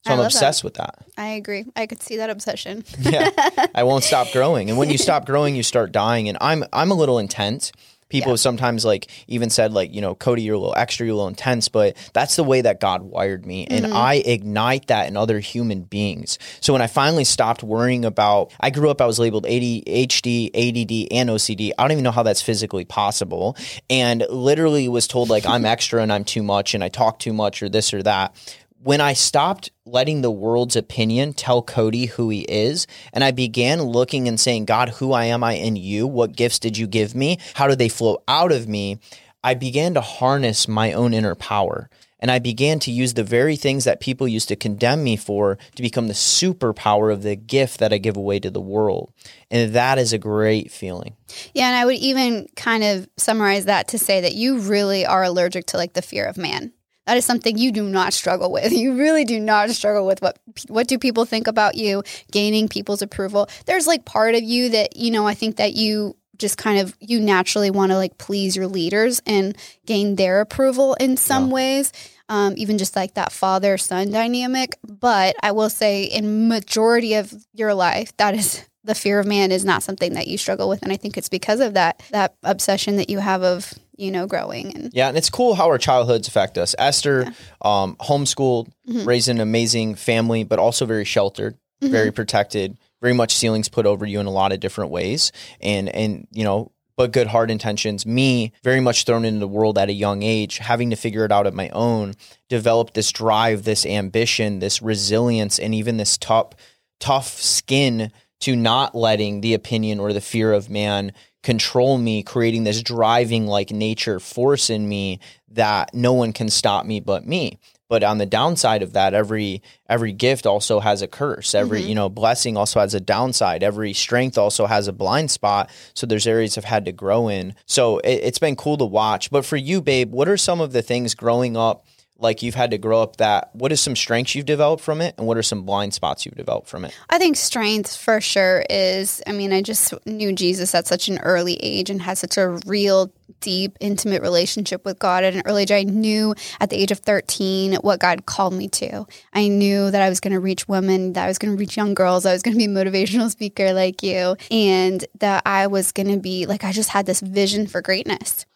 So 0.05 0.11
I 0.11 0.13
I'm 0.13 0.19
love 0.19 0.27
obsessed 0.27 0.63
with 0.63 0.75
that. 0.75 1.05
I 1.17 1.29
agree. 1.29 1.65
I 1.75 1.87
could 1.87 2.03
see 2.03 2.19
that 2.19 2.29
obsession. 2.31 2.85
Yeah. 3.01 3.31
I 3.75 3.83
won't 3.83 4.05
stop 4.05 4.31
growing. 4.33 4.69
And 4.69 4.79
when 4.79 4.91
you 4.91 4.99
stop 5.09 5.25
growing, 5.27 5.57
you 5.57 5.63
start 5.63 5.93
dying. 5.93 6.29
And 6.29 6.37
I'm 6.41 6.65
I'm 6.73 6.91
a 6.91 6.95
little 6.95 7.19
intense. 7.19 7.73
People 8.11 8.29
Yeah. 8.29 8.33
have 8.35 8.41
sometimes 8.41 8.85
like 8.85 9.07
even 9.29 9.49
said 9.49 9.73
like, 9.73 9.95
you 9.95 10.03
know, 10.03 10.15
Cody, 10.15 10.43
you're 10.43 10.57
a 10.57 10.59
little 10.59 10.75
extra, 10.77 11.07
you're 11.07 11.15
a 11.15 11.17
little 11.17 11.29
intense, 11.29 11.69
but 11.71 11.97
that's 12.13 12.37
the 12.37 12.45
way 12.45 12.61
that 12.61 12.79
God 12.81 13.03
wired 13.03 13.47
me. 13.47 13.67
And 13.67 13.87
Mm-hmm. 13.87 13.97
I 13.97 14.15
ignite 14.17 14.89
that 14.89 15.09
in 15.09 15.17
other 15.17 15.41
human 15.41 15.83
beings. 15.85 16.39
So 16.61 16.75
when 16.75 16.83
I 16.83 16.87
finally 16.87 17.25
stopped 17.25 17.63
worrying 17.63 18.05
about 18.05 18.53
I 18.61 18.69
grew 18.71 18.91
up, 18.91 19.01
I 19.01 19.07
was 19.07 19.19
labeled 19.19 19.47
ADHD, 19.47 20.49
ADD, 20.55 21.09
and 21.13 21.31
OCD. 21.31 21.71
I 21.79 21.83
don't 21.85 21.93
even 21.93 22.05
know 22.05 22.11
how 22.11 22.23
that's 22.23 22.43
physically 22.43 22.85
possible. 22.85 23.57
And 23.89 24.25
literally 24.29 24.89
was 24.89 25.07
told 25.07 25.31
like 25.31 25.47
I'm 25.47 25.65
extra 25.75 26.03
and 26.03 26.13
I'm 26.13 26.25
too 26.25 26.43
much 26.43 26.75
and 26.75 26.85
I 26.85 26.89
talk 26.89 27.19
too 27.19 27.33
much 27.33 27.63
or 27.63 27.69
this 27.69 27.95
or 27.95 28.03
that 28.03 28.35
when 28.83 29.01
I 29.01 29.13
stopped 29.13 29.71
letting 29.85 30.23
the 30.23 30.31
world's 30.31 30.77
opinion 30.77 31.35
tell 31.35 31.63
Cody 31.63 32.07
who 32.07 32.31
he 32.31 32.41
is, 32.41 32.87
and 33.13 33.23
I 33.23 33.31
began 33.31 33.83
looking 33.83 34.27
and 34.27 34.41
saying, 34.41 34.65
God, 34.65 34.89
who 34.89 35.13
I 35.13 35.27
am 35.27 35.45
I 35.45 35.55
in 35.55 35.77
you? 35.77 36.07
What 36.07 36.37
gifts 36.37 36.59
did 36.59 36.79
you 36.79 36.87
give 36.87 37.15
me? 37.15 37.39
How 37.55 37.69
do 37.69 37.77
they 37.77 37.89
flow 37.89 38.23
out 38.27 38.53
of 38.53 38.69
me? 38.69 38.99
I 39.45 39.55
began 39.55 39.95
to 39.95 40.01
harness 40.01 40.67
my 40.67 40.93
own 40.93 41.13
inner 41.13 41.35
power. 41.35 41.91
And 42.23 42.31
I 42.31 42.39
began 42.39 42.79
to 42.81 42.91
use 42.91 43.15
the 43.15 43.25
very 43.25 43.57
things 43.57 43.85
that 43.85 44.01
people 44.01 44.29
used 44.29 44.49
to 44.49 44.57
condemn 44.57 45.03
me 45.03 45.17
for 45.17 45.57
to 45.75 45.83
become 45.83 46.07
the 46.07 46.15
superpower 46.15 47.11
of 47.11 47.23
the 47.23 47.35
gift 47.35 47.81
that 47.81 47.95
I 47.95 47.99
give 47.99 48.17
away 48.17 48.41
to 48.41 48.51
the 48.51 48.61
world. 48.61 49.13
And 49.51 49.73
that 49.73 49.99
is 49.99 50.13
a 50.13 50.19
great 50.19 50.71
feeling. 50.71 51.17
Yeah, 51.55 51.69
and 51.69 51.77
I 51.77 51.87
would 51.87 51.97
even 51.97 52.49
kind 52.57 52.85
of 52.85 53.09
summarize 53.17 53.65
that 53.65 53.89
to 53.89 53.99
say 53.99 54.21
that 54.21 54.35
you 54.35 54.59
really 54.59 55.07
are 55.07 55.23
allergic 55.23 55.67
to 55.67 55.79
like 55.79 55.95
the 55.95 56.03
fear 56.03 56.27
of 56.27 56.37
man. 56.37 56.73
That 57.11 57.17
is 57.17 57.25
something 57.25 57.59
you 57.59 57.73
do 57.73 57.83
not 57.89 58.13
struggle 58.13 58.53
with. 58.53 58.71
You 58.81 58.97
really 58.97 59.25
do 59.25 59.41
not 59.41 59.69
struggle 59.71 60.07
with 60.07 60.23
what 60.23 60.39
what 60.69 60.87
do 60.87 60.97
people 60.97 61.25
think 61.25 61.49
about 61.49 61.75
you, 61.75 62.05
gaining 62.31 62.69
people's 62.69 63.03
approval. 63.03 63.49
There's 63.67 63.89
like 63.89 64.05
part 64.05 64.37
of 64.37 64.43
you 64.45 64.69
that, 64.69 64.97
you 64.97 65.11
know, 65.11 65.27
I 65.27 65.35
think 65.35 65.57
that 65.57 65.75
you 65.75 66.15
just 66.39 66.57
kind 66.57 66.79
of 66.79 66.97
you 67.01 67.19
naturally 67.19 67.69
want 67.69 67.91
to 67.91 67.97
like 67.97 68.17
please 68.19 68.55
your 68.55 68.69
leaders 68.69 69.21
and 69.27 69.57
gain 69.87 70.15
their 70.15 70.41
approval 70.41 70.95
in 71.01 71.17
some 71.17 71.47
Yeah. 71.49 71.53
ways. 71.55 71.93
Um, 72.29 72.55
even 72.57 72.79
just 72.79 72.95
like 72.95 73.15
that 73.15 73.33
father 73.33 73.77
son 73.77 74.13
dynamic. 74.13 74.79
But 74.87 75.35
I 75.43 75.51
will 75.51 75.69
say, 75.69 76.05
in 76.05 76.47
majority 76.47 77.15
of 77.15 77.35
your 77.53 77.75
life, 77.75 78.17
that 78.19 78.35
is 78.37 78.65
the 78.85 78.95
fear 78.95 79.19
of 79.19 79.27
man 79.27 79.51
is 79.51 79.65
not 79.65 79.83
something 79.83 80.13
that 80.15 80.29
you 80.29 80.39
struggle 80.39 80.69
with, 80.69 80.81
and 80.83 80.93
I 80.93 80.97
think 80.97 81.19
it's 81.19 81.29
because 81.29 81.59
of 81.59 81.75
that 81.75 82.03
that 82.13 82.37
obsession 82.45 82.97
that 82.99 83.11
you 83.11 83.19
have 83.19 83.43
of 83.43 83.75
you 84.01 84.11
know 84.11 84.27
growing 84.27 84.75
and 84.75 84.91
Yeah, 84.93 85.09
and 85.09 85.17
it's 85.17 85.31
cool 85.31 85.55
how 85.55 85.67
our 85.67 85.79
childhoods 85.79 86.27
affect 86.27 86.59
us. 86.59 86.75
Esther, 86.79 87.33
um, 87.63 87.97
homeschooled, 87.97 88.73
raised 88.87 89.29
an 89.29 89.41
amazing 89.41 89.95
family, 89.95 90.43
but 90.45 90.59
also 90.59 90.87
very 90.87 91.05
sheltered, 91.05 91.59
very 91.81 92.11
protected, 92.11 92.79
very 93.01 93.15
much 93.15 93.35
ceilings 93.35 93.69
put 93.69 93.87
over 93.87 94.07
you 94.07 94.21
in 94.21 94.27
a 94.27 94.31
lot 94.31 94.53
of 94.53 94.61
different 94.61 94.91
ways, 94.91 95.33
and 95.61 95.89
and 95.91 96.27
you 96.33 96.45
know, 96.45 96.73
but 96.97 97.13
good 97.13 97.29
heart 97.29 97.51
intentions. 97.51 98.05
Me, 98.07 98.53
very 98.63 98.81
much 98.81 99.05
thrown 99.05 99.25
into 99.25 99.41
the 99.41 99.49
world 99.49 99.79
at 99.79 99.89
a 99.89 99.93
young 99.93 100.23
age, 100.23 100.59
having 100.59 100.91
to 100.91 100.97
figure 100.97 101.25
it 101.25 101.33
out 101.33 101.47
at 101.47 101.55
my 101.55 101.69
own, 101.71 102.15
developed 102.49 102.95
this 102.95 103.13
drive, 103.13 103.65
this 103.65 103.87
ambition, 103.87 104.59
this 104.59 104.83
resilience, 104.83 105.59
and 105.59 105.75
even 105.75 105.99
this 105.99 106.17
tough, 106.19 106.53
tough 106.99 107.29
skin 107.29 108.11
to 108.41 108.57
not 108.57 108.95
letting 108.95 109.43
the 109.43 109.55
opinion 109.55 110.01
or 110.01 110.13
the 110.13 110.21
fear 110.21 110.53
of 110.53 110.71
man 110.71 111.13
control 111.43 111.99
me, 111.99 112.23
creating 112.23 112.65
this 112.65 112.83
driving 112.83 113.47
like 113.47 113.71
nature 113.71 114.21
force 114.21 114.71
in 114.71 114.89
me 114.89 115.21
that 115.49 115.95
no 115.95 116.13
one 116.13 116.33
can 116.33 116.49
stop 116.49 116.87
me 116.87 117.01
but 117.01 117.27
me. 117.27 117.59
But 117.89 118.05
on 118.05 118.19
the 118.19 118.27
downside 118.27 118.85
of 118.85 118.93
that, 118.93 119.15
every 119.15 119.63
every 119.89 120.13
gift 120.13 120.47
also 120.47 120.79
has 120.79 121.03
a 121.03 121.09
curse. 121.09 121.57
Every 121.57 121.81
mm-hmm. 121.81 121.89
you 121.89 121.95
know 121.97 122.09
blessing 122.09 122.57
also 122.57 122.79
has 122.79 122.95
a 122.95 123.01
downside. 123.01 123.65
Every 123.65 123.93
strength 123.93 124.39
also 124.39 124.67
has 124.67 124.87
a 124.87 124.93
blind 124.93 125.33
spot. 125.33 125.71
So 125.95 126.07
there's 126.07 126.29
areas 126.29 126.57
I've 126.57 126.65
had 126.65 126.85
to 126.85 126.93
grow 126.93 127.29
in. 127.29 127.57
So 127.67 127.99
it, 127.99 128.21
it's 128.23 128.39
been 128.39 128.55
cool 128.55 128.77
to 128.79 128.85
watch. 128.85 129.33
But 129.33 129.45
for 129.45 129.57
you, 129.57 129.83
babe, 129.83 130.13
what 130.13 130.29
are 130.29 130.37
some 130.37 130.61
of 130.61 130.73
the 130.73 130.83
things 130.83 131.17
growing 131.17 131.57
up? 131.57 131.85
Like 132.21 132.43
you've 132.43 132.55
had 132.55 132.71
to 132.71 132.79
grow 132.79 133.03
up 133.03 133.17
that. 133.17 133.51
What 133.55 133.73
is 133.73 133.81
some 133.81 133.97
strengths 133.97 134.35
you've 134.35 134.47
developed 134.47 134.83
from 134.83 135.01
it, 135.01 135.15
and 135.19 135.27
what 135.27 135.37
are 135.37 135.43
some 135.43 135.63
blind 135.63 135.95
spots 135.95 136.25
you've 136.25 136.37
developed 136.37 136.69
from 136.69 136.85
it? 136.85 136.97
I 137.09 137.19
think 137.19 137.37
strength 137.37 137.97
for 137.97 138.21
sure 138.21 138.65
is, 138.69 139.23
I 139.27 139.33
mean, 139.33 139.53
I 139.53 139.63
just 139.63 139.95
knew 140.07 140.33
Jesus 140.33 140.75
at 140.75 140.87
such 140.87 141.09
an 141.09 141.19
early 141.21 141.55
age 141.55 141.91
and 141.91 142.03
had 142.03 142.19
such 142.19 142.37
a 142.37 142.49
real 142.67 143.13
deep, 143.41 143.77
intimate 143.81 144.23
relationship 144.23 144.85
with 144.85 144.99
God 144.99 145.25
at 145.25 145.35
an 145.35 145.43
early 145.47 145.63
age. 145.63 145.73
I 145.73 145.83
knew 145.85 146.35
at 146.61 146.71
the 146.71 146.77
age 146.77 146.91
of 146.91 146.99
13 147.01 147.75
what 147.77 148.01
God 148.01 148.27
called 148.27 148.55
me 148.55 148.69
to. 148.69 149.07
I 149.33 149.49
knew 149.49 149.91
that 149.91 150.03
I 150.03 150.09
was 150.09 150.21
going 150.21 150.33
to 150.33 150.41
reach 150.41 150.69
women, 150.69 151.15
that 151.15 151.25
I 151.25 151.29
was 151.29 151.39
going 151.39 151.53
to 151.55 151.59
reach 151.59 151.77
young 151.77 151.95
girls, 151.95 152.27
I 152.27 152.33
was 152.33 152.43
going 152.43 152.55
to 152.55 152.59
be 152.59 152.67
a 152.67 152.69
motivational 152.69 153.31
speaker 153.31 153.73
like 153.73 154.03
you, 154.03 154.37
and 154.51 155.05
that 155.19 155.43
I 155.47 155.67
was 155.67 155.93
going 155.93 156.09
to 156.09 156.19
be 156.19 156.47
like, 156.47 156.65
I 156.65 156.73
just 156.73 156.91
had 156.91 157.07
this 157.07 157.21
vision 157.21 157.67
for 157.67 157.81
greatness. 157.81 158.47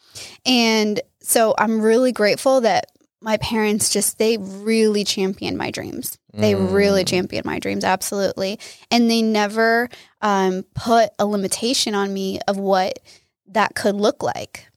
And 0.47 1.01
so 1.21 1.55
I'm 1.59 1.81
really 1.81 2.13
grateful 2.13 2.61
that 2.61 2.87
my 3.25 3.39
parents 3.39 3.91
just 3.91 4.19
they 4.19 4.37
really 4.37 5.03
championed 5.03 5.57
my 5.57 5.71
dreams 5.71 6.19
they 6.35 6.53
mm. 6.53 6.73
really 6.73 7.05
championed 7.05 7.47
my 7.47 7.59
dreams 7.59 7.83
absolutely 7.83 8.59
and 8.91 9.11
they 9.11 9.23
never 9.23 9.89
um, 10.21 10.63
put 10.75 11.11
a 11.19 11.27
limitation 11.27 11.95
on 11.95 12.13
me 12.13 12.39
of 12.47 12.59
what 12.59 12.99
that 13.47 13.75
could 13.75 13.95
look 13.95 14.23
like 14.23 14.69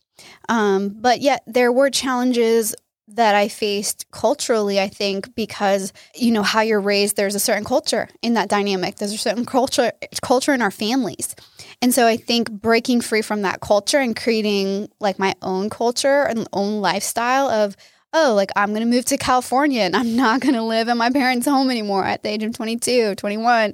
um, 0.50 0.90
but 0.90 1.20
yet 1.20 1.44
there 1.46 1.72
were 1.72 1.90
challenges 1.90 2.74
that 3.10 3.36
I 3.36 3.48
faced 3.48 4.06
culturally, 4.12 4.82
I 4.82 4.90
think, 4.90 5.34
because 5.34 5.94
you 6.14 6.32
know 6.32 6.44
how 6.44 6.62
you're 6.62 6.82
raised, 6.82 7.16
there's 7.16 7.36
a 7.36 7.40
certain 7.40 7.64
culture 7.64 8.10
in 8.22 8.34
that 8.34 8.50
dynamic. 8.50 8.96
There's 8.96 9.14
a 9.14 9.18
certain 9.18 9.46
culture 9.46 9.94
culture 10.22 10.54
in 10.54 10.62
our 10.62 10.72
families. 10.72 11.34
And 11.82 11.94
so 11.94 12.06
I 12.06 12.18
think 12.18 12.52
breaking 12.52 13.02
free 13.02 13.22
from 13.22 13.44
that 13.44 13.62
culture 13.62 14.00
and 14.00 14.16
creating 14.16 14.90
like 15.00 15.20
my 15.20 15.36
own 15.42 15.70
culture 15.70 16.24
and 16.24 16.48
own 16.52 16.82
lifestyle 16.82 17.50
of 17.50 17.78
oh, 18.18 18.34
like 18.34 18.52
I'm 18.56 18.70
going 18.70 18.82
to 18.82 18.88
move 18.88 19.06
to 19.06 19.18
California 19.18 19.82
and 19.82 19.96
I'm 19.96 20.16
not 20.16 20.42
going 20.42 20.56
to 20.56 20.64
live 20.64 20.88
in 20.88 20.98
my 20.98 21.10
parents' 21.10 21.48
home 21.48 21.70
anymore 21.70 22.06
at 22.06 22.24
the 22.24 22.30
age 22.30 22.44
of 22.44 22.54
22, 22.54 23.16
21. 23.16 23.74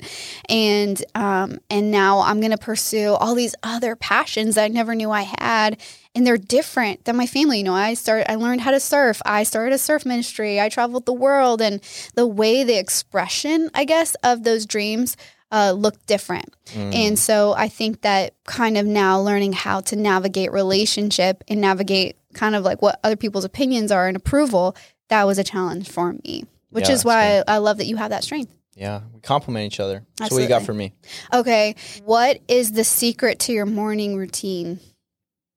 And 0.50 1.04
um 1.16 1.60
and 1.70 1.92
now 1.92 2.20
I'm 2.20 2.40
going 2.40 2.52
to 2.52 2.58
pursue 2.58 3.14
all 3.14 3.36
these 3.36 3.56
other 3.64 3.96
passions 3.96 4.56
that 4.56 4.66
I 4.66 4.68
never 4.68 4.96
knew 4.96 5.12
I 5.12 5.34
had 5.40 5.80
and 6.16 6.28
they're 6.28 6.38
different 6.38 7.06
than 7.06 7.16
my 7.16 7.26
family. 7.26 7.60
You 7.60 7.64
know, 7.64 7.74
I 7.74 7.94
started 7.94 8.30
I 8.30 8.36
learned 8.36 8.62
how 8.62 8.72
to 8.72 8.80
surf. 8.80 9.22
I 9.26 9.44
started 9.44 9.74
a 9.74 9.78
surf 9.78 10.06
ministry. 10.06 10.60
I 10.60 10.70
traveled 10.70 11.06
the 11.06 11.14
world 11.14 11.62
and 11.62 11.82
the 12.16 12.28
way 12.28 12.64
the 12.64 12.78
expression, 12.78 13.70
I 13.74 13.86
guess, 13.86 14.16
of 14.24 14.44
those 14.44 14.66
dreams 14.66 15.18
uh, 15.52 15.72
looked 15.72 16.08
different. 16.08 16.52
Mm. 16.74 16.96
And 16.96 17.20
so 17.20 17.54
I 17.54 17.70
think 17.70 18.02
that 18.02 18.34
kind 18.46 18.76
of 18.76 18.88
now 18.88 19.22
learning 19.22 19.54
how 19.54 19.82
to 19.82 19.96
navigate 19.96 20.52
relationship 20.52 21.44
and 21.48 21.62
navigate 21.62 22.18
kind 22.34 22.56
of 22.56 22.64
like 22.64 22.82
what 22.82 23.00
other 23.04 23.16
people's 23.16 23.46
opinions 23.46 23.92
are 23.92 24.08
and 24.08 24.18
approval, 24.18 24.76
that 25.10 25.26
was 25.26 25.38
a 25.38 25.44
challenge 25.44 25.90
for 25.90 26.14
me, 26.14 26.46
which 26.70 26.88
yeah, 26.88 26.94
is 26.94 27.06
why 27.06 27.38
I, 27.40 27.56
I, 27.56 27.58
love 27.58 27.78
that 27.78 27.86
you 27.86 27.96
have 27.98 28.10
that 28.10 28.24
strength. 28.24 28.54
Yeah, 28.76 29.02
we 29.14 29.22
complement 29.22 29.66
each 29.66 29.80
other. 29.80 30.04
That's 30.18 30.32
what 30.32 30.42
you 30.42 30.48
got 30.48 30.64
for 30.64 30.74
me. 30.74 30.94
Okay. 31.32 31.76
What 32.06 32.40
is 32.48 32.72
the 32.72 32.84
secret 32.84 33.40
to 33.42 33.54
your 33.54 33.68
morning 33.68 34.18
routine? 34.18 34.80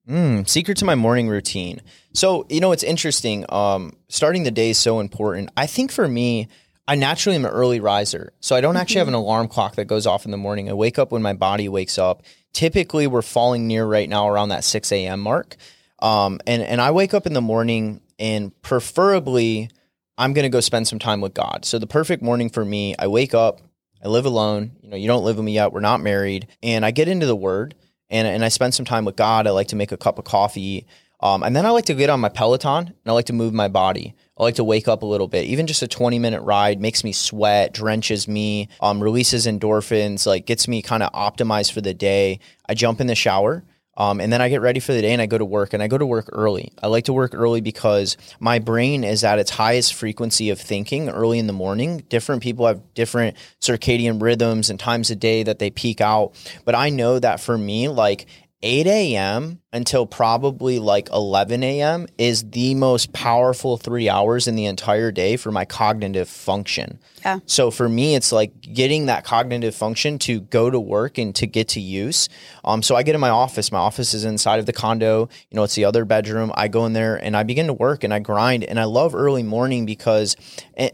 Mm, 0.08 0.48
secret 0.48 0.76
to 0.78 0.84
my 0.84 0.94
morning 0.94 1.28
routine. 1.28 1.80
So, 2.12 2.46
you 2.48 2.60
know, 2.60 2.72
it's 2.72 2.84
interesting. 2.84 3.44
Um, 3.48 3.94
starting 4.08 4.44
the 4.44 4.50
day 4.50 4.70
is 4.70 4.78
so 4.78 5.00
important. 5.00 5.50
I 5.56 5.66
think 5.66 5.90
for 5.90 6.06
me, 6.06 6.48
I 6.86 6.94
naturally 6.94 7.36
am 7.36 7.44
an 7.44 7.50
early 7.50 7.80
riser. 7.80 8.32
So 8.40 8.54
I 8.54 8.60
don't 8.60 8.76
actually 8.76 9.00
have 9.00 9.08
an 9.08 9.14
mm-hmm. 9.14 9.22
alarm 9.22 9.48
clock 9.48 9.74
that 9.76 9.86
goes 9.86 10.06
off 10.06 10.24
in 10.24 10.30
the 10.30 10.36
morning. 10.36 10.70
I 10.70 10.74
wake 10.74 10.98
up 10.98 11.10
when 11.10 11.22
my 11.22 11.32
body 11.32 11.68
wakes 11.68 11.98
up. 11.98 12.22
Typically, 12.52 13.06
we're 13.06 13.22
falling 13.22 13.66
near 13.66 13.84
right 13.84 14.08
now 14.08 14.28
around 14.28 14.50
that 14.50 14.62
6 14.62 14.92
a.m. 14.92 15.20
mark. 15.20 15.56
Um, 16.00 16.40
and, 16.46 16.62
and 16.62 16.80
I 16.80 16.90
wake 16.90 17.14
up 17.14 17.26
in 17.26 17.32
the 17.32 17.40
morning 17.40 18.00
and 18.18 18.60
preferably 18.62 19.70
I'm 20.18 20.32
going 20.32 20.44
to 20.44 20.50
go 20.50 20.60
spend 20.60 20.88
some 20.88 20.98
time 20.98 21.20
with 21.20 21.34
God. 21.34 21.64
So 21.64 21.78
the 21.78 21.86
perfect 21.86 22.22
morning 22.22 22.48
for 22.48 22.64
me, 22.64 22.94
I 22.98 23.06
wake 23.06 23.34
up, 23.34 23.60
I 24.02 24.08
live 24.08 24.24
alone. 24.24 24.72
You 24.82 24.90
know, 24.90 24.96
you 24.96 25.08
don't 25.08 25.24
live 25.24 25.36
with 25.36 25.44
me 25.44 25.54
yet. 25.54 25.72
We're 25.72 25.80
not 25.80 26.00
married. 26.00 26.48
And 26.62 26.84
I 26.84 26.90
get 26.90 27.08
into 27.08 27.26
the 27.26 27.36
word 27.36 27.74
and, 28.08 28.26
and 28.26 28.44
I 28.44 28.48
spend 28.48 28.74
some 28.74 28.86
time 28.86 29.04
with 29.04 29.16
God. 29.16 29.46
I 29.46 29.50
like 29.50 29.68
to 29.68 29.76
make 29.76 29.92
a 29.92 29.96
cup 29.96 30.18
of 30.18 30.24
coffee. 30.24 30.86
Um, 31.20 31.42
and 31.42 31.56
then 31.56 31.64
I 31.64 31.70
like 31.70 31.86
to 31.86 31.94
get 31.94 32.10
on 32.10 32.20
my 32.20 32.28
Peloton 32.28 32.88
and 32.88 32.96
I 33.06 33.12
like 33.12 33.26
to 33.26 33.32
move 33.32 33.54
my 33.54 33.68
body. 33.68 34.14
I 34.38 34.42
like 34.42 34.56
to 34.56 34.64
wake 34.64 34.86
up 34.86 35.02
a 35.02 35.06
little 35.06 35.28
bit. 35.28 35.46
Even 35.46 35.66
just 35.66 35.82
a 35.82 35.88
20 35.88 36.18
minute 36.18 36.42
ride 36.42 36.80
makes 36.80 37.04
me 37.04 37.12
sweat, 37.12 37.72
drenches 37.72 38.28
me, 38.28 38.68
um, 38.80 39.02
releases 39.02 39.46
endorphins, 39.46 40.26
like 40.26 40.46
gets 40.46 40.68
me 40.68 40.82
kind 40.82 41.02
of 41.02 41.12
optimized 41.12 41.72
for 41.72 41.80
the 41.80 41.94
day. 41.94 42.40
I 42.68 42.74
jump 42.74 43.00
in 43.00 43.06
the 43.06 43.14
shower 43.14 43.64
um, 43.96 44.20
and 44.20 44.32
then 44.32 44.42
I 44.42 44.48
get 44.48 44.60
ready 44.60 44.80
for 44.80 44.92
the 44.92 45.02
day 45.02 45.12
and 45.12 45.22
I 45.22 45.26
go 45.26 45.38
to 45.38 45.44
work 45.44 45.72
and 45.72 45.82
I 45.82 45.88
go 45.88 45.96
to 45.96 46.06
work 46.06 46.28
early. 46.32 46.72
I 46.82 46.88
like 46.88 47.04
to 47.04 47.12
work 47.12 47.34
early 47.34 47.60
because 47.60 48.16
my 48.38 48.58
brain 48.58 49.04
is 49.04 49.24
at 49.24 49.38
its 49.38 49.50
highest 49.50 49.94
frequency 49.94 50.50
of 50.50 50.60
thinking 50.60 51.08
early 51.08 51.38
in 51.38 51.46
the 51.46 51.52
morning. 51.52 52.04
Different 52.08 52.42
people 52.42 52.66
have 52.66 52.94
different 52.94 53.36
circadian 53.60 54.20
rhythms 54.20 54.70
and 54.70 54.78
times 54.78 55.10
of 55.10 55.18
day 55.18 55.42
that 55.42 55.58
they 55.58 55.70
peak 55.70 56.00
out. 56.00 56.32
But 56.64 56.74
I 56.74 56.90
know 56.90 57.18
that 57.18 57.40
for 57.40 57.56
me, 57.56 57.88
like 57.88 58.26
8 58.62 58.86
a.m. 58.86 59.60
until 59.76 60.06
probably 60.06 60.78
like 60.78 61.10
11 61.10 61.62
a.m. 61.62 62.06
is 62.16 62.50
the 62.50 62.74
most 62.74 63.12
powerful 63.12 63.76
three 63.76 64.08
hours 64.08 64.48
in 64.48 64.56
the 64.56 64.64
entire 64.64 65.12
day 65.12 65.36
for 65.36 65.52
my 65.52 65.66
cognitive 65.66 66.30
function. 66.30 66.98
Yeah. 67.22 67.40
So 67.44 67.70
for 67.70 67.88
me, 67.88 68.14
it's 68.14 68.32
like 68.32 68.58
getting 68.60 69.06
that 69.06 69.24
cognitive 69.24 69.74
function 69.74 70.18
to 70.20 70.40
go 70.40 70.70
to 70.70 70.80
work 70.80 71.18
and 71.18 71.34
to 71.34 71.46
get 71.46 71.68
to 71.70 71.80
use. 71.80 72.28
Um, 72.64 72.82
so 72.82 72.96
I 72.96 73.02
get 73.02 73.14
in 73.14 73.20
my 73.20 73.30
office. 73.30 73.70
My 73.70 73.78
office 73.78 74.14
is 74.14 74.24
inside 74.24 74.60
of 74.60 74.66
the 74.66 74.72
condo. 74.72 75.28
You 75.50 75.56
know, 75.56 75.64
it's 75.64 75.74
the 75.74 75.84
other 75.84 76.04
bedroom. 76.04 76.52
I 76.54 76.68
go 76.68 76.86
in 76.86 76.92
there 76.92 77.16
and 77.16 77.36
I 77.36 77.42
begin 77.42 77.66
to 77.66 77.72
work 77.72 78.04
and 78.04 78.14
I 78.14 78.20
grind. 78.20 78.64
And 78.64 78.78
I 78.80 78.84
love 78.84 79.14
early 79.14 79.42
morning 79.42 79.86
because 79.86 80.36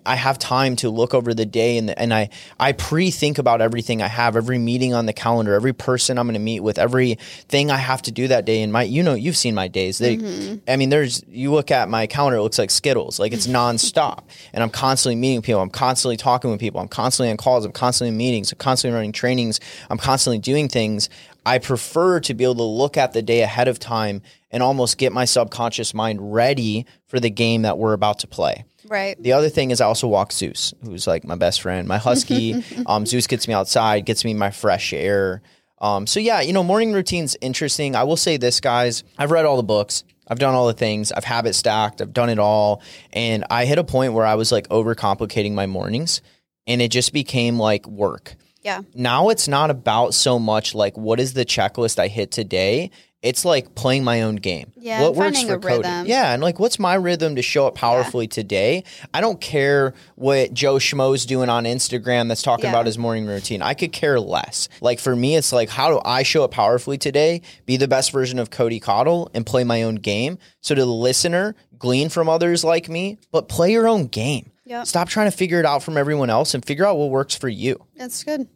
I 0.06 0.16
have 0.16 0.38
time 0.38 0.74
to 0.76 0.90
look 0.90 1.14
over 1.14 1.34
the 1.34 1.46
day 1.46 1.76
and 1.78 1.96
and 1.98 2.12
I 2.12 2.30
I 2.58 2.72
pre-think 2.72 3.38
about 3.38 3.60
everything 3.60 4.02
I 4.02 4.08
have, 4.08 4.34
every 4.34 4.58
meeting 4.58 4.94
on 4.94 5.06
the 5.06 5.12
calendar, 5.12 5.54
every 5.54 5.74
person 5.74 6.18
I'm 6.18 6.26
going 6.26 6.34
to 6.34 6.40
meet 6.40 6.60
with, 6.60 6.78
everything 6.78 7.70
I 7.70 7.76
have 7.76 8.02
to 8.02 8.10
do 8.10 8.28
that 8.28 8.44
day. 8.44 8.62
And 8.62 8.71
my, 8.72 8.82
you 8.82 9.02
know, 9.02 9.14
you've 9.14 9.36
seen 9.36 9.54
my 9.54 9.68
days. 9.68 9.98
They, 9.98 10.16
mm-hmm. 10.16 10.56
I 10.66 10.76
mean, 10.76 10.90
there's, 10.90 11.22
you 11.28 11.52
look 11.52 11.70
at 11.70 11.88
my 11.88 12.06
calendar, 12.06 12.38
it 12.38 12.42
looks 12.42 12.58
like 12.58 12.70
Skittles, 12.70 13.20
like 13.20 13.32
it's 13.32 13.46
nonstop. 13.58 14.24
and 14.52 14.62
I'm 14.62 14.70
constantly 14.70 15.16
meeting 15.16 15.42
people. 15.42 15.60
I'm 15.60 15.70
constantly 15.70 16.16
talking 16.16 16.50
with 16.50 16.58
people. 16.58 16.80
I'm 16.80 16.88
constantly 16.88 17.30
on 17.30 17.36
calls. 17.36 17.64
I'm 17.64 17.72
constantly 17.72 18.08
in 18.08 18.16
meetings. 18.16 18.50
I'm 18.52 18.58
constantly 18.58 18.94
running 18.94 19.12
trainings. 19.12 19.60
I'm 19.90 19.98
constantly 19.98 20.38
doing 20.38 20.68
things. 20.68 21.08
I 21.44 21.58
prefer 21.58 22.20
to 22.20 22.34
be 22.34 22.44
able 22.44 22.56
to 22.56 22.62
look 22.62 22.96
at 22.96 23.12
the 23.12 23.22
day 23.22 23.42
ahead 23.42 23.68
of 23.68 23.78
time 23.78 24.22
and 24.50 24.62
almost 24.62 24.98
get 24.98 25.12
my 25.12 25.24
subconscious 25.24 25.94
mind 25.94 26.32
ready 26.32 26.86
for 27.06 27.18
the 27.18 27.30
game 27.30 27.62
that 27.62 27.78
we're 27.78 27.94
about 27.94 28.20
to 28.20 28.26
play. 28.26 28.64
Right. 28.86 29.20
The 29.20 29.32
other 29.32 29.48
thing 29.48 29.70
is 29.70 29.80
I 29.80 29.86
also 29.86 30.06
walk 30.06 30.32
Zeus, 30.32 30.74
who's 30.84 31.06
like 31.06 31.24
my 31.24 31.36
best 31.36 31.62
friend, 31.62 31.88
my 31.88 31.98
husky. 31.98 32.62
um, 32.86 33.06
Zeus 33.06 33.26
gets 33.26 33.48
me 33.48 33.54
outside, 33.54 34.04
gets 34.04 34.24
me 34.24 34.34
my 34.34 34.50
fresh 34.50 34.92
air. 34.92 35.42
Um, 35.82 36.06
so 36.06 36.20
yeah, 36.20 36.40
you 36.40 36.52
know, 36.52 36.62
morning 36.62 36.92
routine's 36.92 37.36
interesting. 37.40 37.96
I 37.96 38.04
will 38.04 38.16
say 38.16 38.38
this, 38.38 38.60
guys. 38.60 39.02
I've 39.18 39.32
read 39.32 39.44
all 39.44 39.56
the 39.56 39.62
books. 39.64 40.04
I've 40.28 40.38
done 40.38 40.54
all 40.54 40.68
the 40.68 40.72
things. 40.72 41.12
I've 41.12 41.24
habit 41.24 41.54
stacked. 41.54 42.00
I've 42.00 42.12
done 42.12 42.30
it 42.30 42.38
all. 42.38 42.80
And 43.12 43.44
I 43.50 43.66
hit 43.66 43.78
a 43.78 43.84
point 43.84 44.14
where 44.14 44.24
I 44.24 44.36
was 44.36 44.52
like 44.52 44.68
overcomplicating 44.68 45.52
my 45.52 45.66
mornings 45.66 46.22
and 46.66 46.80
it 46.80 46.92
just 46.92 47.12
became 47.12 47.58
like 47.58 47.86
work. 47.86 48.36
Yeah. 48.62 48.82
Now 48.94 49.30
it's 49.30 49.48
not 49.48 49.70
about 49.70 50.14
so 50.14 50.38
much 50.38 50.74
like 50.74 50.96
what 50.96 51.18
is 51.18 51.34
the 51.34 51.44
checklist 51.44 51.98
I 51.98 52.06
hit 52.06 52.30
today 52.30 52.92
it's 53.22 53.44
like 53.44 53.74
playing 53.76 54.02
my 54.02 54.22
own 54.22 54.36
game. 54.36 54.72
Yeah, 54.76 55.02
what 55.02 55.14
works 55.14 55.42
for 55.42 55.58
Cody? 55.58 55.76
Rhythm. 55.78 56.06
Yeah, 56.06 56.34
and 56.34 56.42
like 56.42 56.58
what's 56.58 56.78
my 56.78 56.94
rhythm 56.94 57.36
to 57.36 57.42
show 57.42 57.68
up 57.68 57.76
powerfully 57.76 58.24
yeah. 58.24 58.30
today? 58.30 58.84
I 59.14 59.20
don't 59.20 59.40
care 59.40 59.94
what 60.16 60.52
Joe 60.52 60.74
Schmo's 60.74 61.24
doing 61.24 61.48
on 61.48 61.64
Instagram 61.64 62.28
that's 62.28 62.42
talking 62.42 62.64
yeah. 62.64 62.70
about 62.72 62.86
his 62.86 62.98
morning 62.98 63.26
routine. 63.26 63.62
I 63.62 63.74
could 63.74 63.92
care 63.92 64.18
less. 64.18 64.68
Like 64.80 64.98
for 64.98 65.14
me, 65.14 65.36
it's 65.36 65.52
like 65.52 65.68
how 65.68 65.90
do 65.90 66.00
I 66.04 66.24
show 66.24 66.42
up 66.42 66.50
powerfully 66.50 66.98
today? 66.98 67.42
Be 67.64 67.76
the 67.76 67.88
best 67.88 68.10
version 68.10 68.40
of 68.40 68.50
Cody 68.50 68.80
Cottle 68.80 69.30
and 69.34 69.46
play 69.46 69.62
my 69.62 69.84
own 69.84 69.94
game. 69.94 70.38
So 70.60 70.74
to 70.74 70.80
the 70.80 70.86
listener, 70.86 71.54
glean 71.78 72.08
from 72.08 72.28
others 72.28 72.64
like 72.64 72.88
me, 72.88 73.18
but 73.30 73.48
play 73.48 73.70
your 73.70 73.86
own 73.86 74.08
game. 74.08 74.50
Yep. 74.64 74.86
Stop 74.86 75.08
trying 75.08 75.30
to 75.30 75.36
figure 75.36 75.60
it 75.60 75.66
out 75.66 75.82
from 75.82 75.96
everyone 75.96 76.30
else 76.30 76.54
and 76.54 76.64
figure 76.64 76.86
out 76.86 76.96
what 76.96 77.10
works 77.10 77.36
for 77.36 77.48
you. 77.48 77.84
That's 77.96 78.24
good 78.24 78.48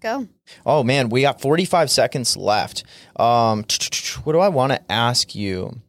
go. 0.00 0.28
Oh 0.64 0.82
man, 0.82 1.08
we 1.08 1.22
got 1.22 1.40
45 1.40 1.90
seconds 1.90 2.36
left. 2.36 2.84
Um, 3.16 3.64
what 4.24 4.32
do 4.32 4.38
I 4.40 4.48
want 4.48 4.72
to 4.72 4.92
ask 4.92 5.34
you? 5.34 5.80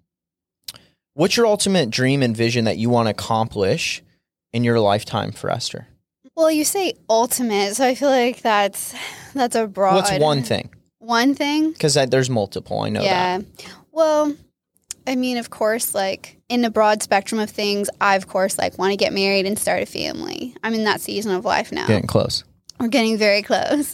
What's 1.14 1.36
your 1.36 1.46
ultimate 1.46 1.90
dream 1.90 2.22
and 2.22 2.36
vision 2.36 2.66
that 2.66 2.78
you 2.78 2.90
want 2.90 3.08
to 3.08 3.12
accomplish 3.12 4.02
in 4.54 4.64
your 4.64 4.80
lifetime 4.80 5.32
for 5.32 5.50
Esther? 5.50 5.88
Well, 6.36 6.50
you 6.50 6.64
say 6.64 6.94
ultimate, 7.10 7.76
so 7.76 7.86
I 7.86 7.96
feel 7.96 8.10
like 8.10 8.42
that's 8.42 8.96
that's 9.34 9.56
a 9.56 9.68
broad. 9.68 9.96
What's 9.96 10.12
one 10.20 10.44
thing? 10.44 10.74
One 11.00 11.36
thing? 11.36 11.72
Because 11.72 11.96
there's 11.96 12.30
multiple. 12.30 12.82
I 12.82 12.90
know 12.90 13.02
yeah. 13.02 13.40
that. 13.40 13.76
Well, 13.92 14.36
I 15.06 15.16
mean, 15.16 15.38
of 15.38 15.50
course, 15.50 15.94
like 15.94 16.38
in 16.48 16.62
the 16.62 16.70
broad 16.70 17.02
spectrum 17.04 17.42
of 17.42 17.50
things, 17.50 17.90
I 18.00 18.16
of 18.16 18.28
course 18.28 18.58
like 18.58 18.78
want 18.78 18.92
to 18.92 18.98
get 18.98 19.14
married 19.14 19.46
and 19.46 19.58
start 19.58 19.84
a 19.84 19.86
family. 19.86 20.56
I'm 20.64 20.74
in 20.74 20.84
that 20.86 21.02
season 21.02 21.34
of 21.34 21.44
life 21.44 21.72
now. 21.72 21.88
Getting 21.88 22.08
close. 22.08 22.44
We're 22.82 22.88
getting 22.88 23.18
very 23.18 23.44
close. 23.44 23.94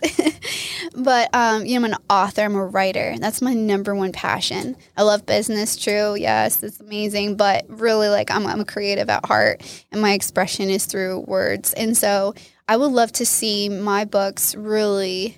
but 0.96 1.30
um, 1.34 1.66
you 1.66 1.78
know, 1.78 1.86
I'm 1.86 1.92
an 1.92 1.98
author, 2.10 2.44
I'm 2.44 2.56
a 2.56 2.66
writer. 2.66 3.16
That's 3.20 3.42
my 3.42 3.54
number 3.54 3.94
one 3.94 4.14
passion. 4.14 4.78
I 4.96 5.04
love 5.04 5.26
business, 5.26 5.76
true. 5.76 6.16
Yes, 6.16 6.64
it's 6.64 6.80
amazing. 6.80 7.36
But 7.36 7.66
really 7.68 8.08
like 8.08 8.32
I'm 8.32 8.48
I'm 8.48 8.62
a 8.62 8.66
creative 8.66 9.10
at 9.10 9.26
heart 9.26 9.62
and 9.92 10.02
my 10.02 10.14
expression 10.14 10.70
is 10.70 10.86
through 10.86 11.26
words. 11.28 11.74
And 11.74 11.98
so 11.98 12.34
I 12.70 12.78
would 12.78 12.94
love 12.94 13.12
to 13.14 13.26
see 13.26 13.68
my 13.68 14.06
books 14.06 14.56
really 14.56 15.38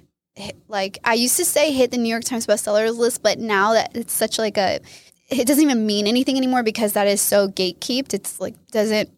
like 0.67 0.99
I 1.03 1.15
used 1.15 1.37
to 1.37 1.45
say 1.45 1.71
hit 1.71 1.89
the 1.89 1.97
New 1.97 2.09
York 2.09 2.25
Times 2.25 2.45
bestsellers 2.45 2.97
list, 2.97 3.23
but 3.23 3.39
now 3.39 3.73
that 3.73 3.95
it's 3.95 4.13
such 4.13 4.37
like 4.37 4.59
a 4.59 4.79
it 5.29 5.47
doesn't 5.47 5.63
even 5.63 5.87
mean 5.87 6.05
anything 6.05 6.37
anymore 6.37 6.61
because 6.61 6.93
that 6.93 7.07
is 7.07 7.19
so 7.19 7.47
gatekept. 7.47 8.13
It's 8.13 8.39
like 8.39 8.53
doesn't 8.71 9.09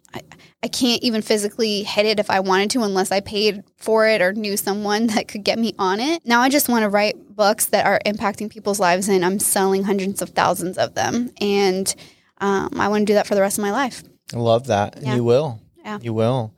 I 0.63 0.67
can't 0.67 1.01
even 1.01 1.21
physically 1.21 1.83
hit 1.83 2.05
it 2.05 2.19
if 2.19 2.29
I 2.29 2.39
wanted 2.39 2.69
to 2.71 2.83
unless 2.83 3.11
I 3.11 3.19
paid 3.19 3.63
for 3.77 4.07
it 4.07 4.21
or 4.21 4.31
knew 4.33 4.55
someone 4.57 5.07
that 5.13 5.27
could 5.27 5.43
get 5.43 5.57
me 5.57 5.73
on 5.79 5.99
it. 5.99 6.25
Now 6.25 6.41
I 6.41 6.49
just 6.49 6.69
want 6.69 6.83
to 6.83 6.89
write 6.89 7.35
books 7.35 7.67
that 7.67 7.85
are 7.85 7.99
impacting 8.05 8.49
people's 8.49 8.79
lives 8.79 9.07
and 9.09 9.25
I'm 9.25 9.39
selling 9.39 9.83
hundreds 9.83 10.21
of 10.21 10.29
thousands 10.29 10.77
of 10.77 10.93
them. 10.93 11.31
And 11.39 11.93
um, 12.39 12.79
I 12.79 12.87
want 12.89 13.01
to 13.01 13.05
do 13.05 13.13
that 13.15 13.27
for 13.27 13.35
the 13.35 13.41
rest 13.41 13.57
of 13.57 13.63
my 13.63 13.71
life. 13.71 14.03
I 14.33 14.37
love 14.37 14.67
that. 14.67 14.97
Yeah. 15.01 15.15
you 15.15 15.23
will. 15.23 15.59
Yeah. 15.83 15.99
You 16.01 16.13
will. 16.13 16.53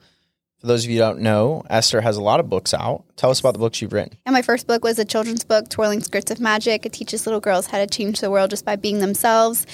For 0.60 0.68
those 0.68 0.86
of 0.86 0.92
you 0.92 0.98
who 0.98 1.06
don't 1.06 1.20
know, 1.20 1.64
Esther 1.70 2.00
has 2.00 2.16
a 2.16 2.22
lot 2.22 2.40
of 2.40 2.50
books 2.50 2.74
out. 2.74 3.04
Tell 3.18 3.30
us 3.30 3.42
about 3.42 3.52
the 3.52 3.60
books 3.60 3.82
you've 3.82 3.92
written. 3.92 4.18
And 4.26 4.32
my 4.32 4.42
first 4.42 4.66
book 4.66 4.82
was 4.82 4.98
a 4.98 5.04
children's 5.04 5.44
book, 5.44 5.68
Twirling 5.68 6.02
Skirts 6.02 6.32
of 6.32 6.40
Magic. 6.40 6.86
It 6.86 6.94
teaches 6.94 7.26
little 7.28 7.42
girls 7.42 7.68
how 7.68 7.80
to 7.80 7.88
change 7.88 8.22
the 8.22 8.32
world 8.32 8.50
just 8.50 8.64
by 8.64 8.78
being 8.78 9.00
themselves. 9.00 9.66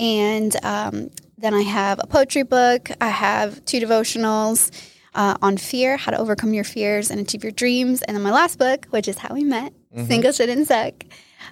And 0.00 0.56
um, 0.64 1.10
then 1.42 1.54
I 1.54 1.62
have 1.62 1.98
a 2.02 2.06
poetry 2.06 2.42
book. 2.44 2.90
I 3.00 3.08
have 3.08 3.64
two 3.64 3.80
devotionals 3.80 4.70
uh, 5.14 5.36
on 5.42 5.56
fear, 5.56 5.96
how 5.96 6.12
to 6.12 6.18
overcome 6.18 6.54
your 6.54 6.64
fears 6.64 7.10
and 7.10 7.20
achieve 7.20 7.42
your 7.42 7.52
dreams. 7.52 8.02
And 8.02 8.16
then 8.16 8.22
my 8.22 8.30
last 8.30 8.58
book, 8.58 8.86
which 8.90 9.08
is 9.08 9.18
How 9.18 9.34
We 9.34 9.44
Met, 9.44 9.72
Single 10.06 10.32
Shouldn't 10.32 10.68
Suck, 10.68 10.94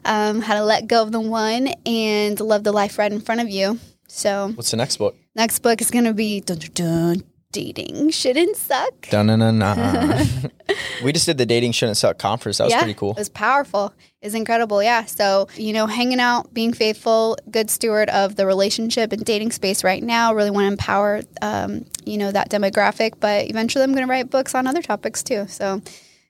um, 0.04 0.40
how 0.40 0.54
to 0.54 0.64
let 0.64 0.86
go 0.86 1.02
of 1.02 1.12
the 1.12 1.20
one 1.20 1.68
and 1.84 2.38
love 2.40 2.64
the 2.64 2.72
life 2.72 2.98
right 2.98 3.12
in 3.12 3.20
front 3.20 3.40
of 3.40 3.50
you. 3.50 3.78
So 4.06 4.52
What's 4.54 4.70
the 4.70 4.76
next 4.76 4.96
book? 4.96 5.16
next 5.34 5.58
book 5.60 5.80
is 5.80 5.90
going 5.90 6.04
to 6.04 6.14
be 6.14 6.40
dun, 6.40 6.58
dun, 6.74 7.22
Dating 7.52 8.10
Shouldn't 8.10 8.56
Suck. 8.56 9.08
Dun-dun-dun-dun. 9.10 10.50
we 11.04 11.12
just 11.12 11.26
did 11.26 11.36
the 11.36 11.46
Dating 11.46 11.72
Shouldn't 11.72 11.96
Suck 11.96 12.18
conference. 12.18 12.58
That 12.58 12.64
was 12.64 12.74
pretty 12.74 12.94
cool. 12.94 13.12
It 13.12 13.18
was 13.18 13.28
powerful. 13.28 13.92
It's 14.22 14.34
incredible. 14.34 14.82
Yeah. 14.82 15.04
So, 15.06 15.48
you 15.56 15.72
know, 15.72 15.86
hanging 15.86 16.20
out, 16.20 16.54
being 16.54 16.72
faithful, 16.72 17.36
good 17.50 17.68
steward 17.68 18.08
of 18.10 18.36
the 18.36 18.46
relationship 18.46 19.12
and 19.12 19.24
dating 19.24 19.50
space 19.50 19.82
right 19.82 20.02
now. 20.02 20.32
Really 20.32 20.50
want 20.50 20.66
to 20.66 20.72
empower, 20.72 21.22
um, 21.42 21.86
you 22.04 22.18
know, 22.18 22.30
that 22.30 22.50
demographic. 22.50 23.14
But 23.18 23.50
eventually 23.50 23.82
I'm 23.82 23.92
going 23.92 24.06
to 24.06 24.10
write 24.10 24.30
books 24.30 24.54
on 24.54 24.66
other 24.66 24.82
topics 24.82 25.22
too. 25.22 25.46
So 25.48 25.82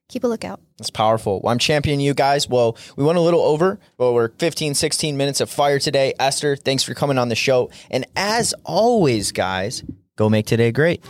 keep 0.09 0.25
a 0.25 0.27
lookout. 0.27 0.61
That's 0.79 0.91
powerful. 0.91 1.41
Well, 1.43 1.53
I'm 1.53 1.59
championing 1.59 2.01
you 2.01 2.15
guys. 2.15 2.49
Well, 2.49 2.77
we 2.97 3.05
went 3.05 3.19
a 3.19 3.23
little 3.23 3.43
over, 3.43 3.79
but 3.99 4.13
we're 4.13 4.31
15, 4.39 4.75
16 4.75 5.17
minutes 5.17 5.41
of 5.41 5.51
fire 5.51 5.79
today. 5.79 6.15
Esther, 6.19 6.57
thanks 6.57 6.83
for 6.83 6.95
coming 6.95 7.19
on 7.19 7.29
the 7.29 7.35
show. 7.35 7.71
And 7.91 8.07
as 8.17 8.55
always, 8.65 9.33
guys, 9.33 9.85
go 10.21 10.29
make 10.29 10.45
today 10.45 10.71
great. 10.71 11.03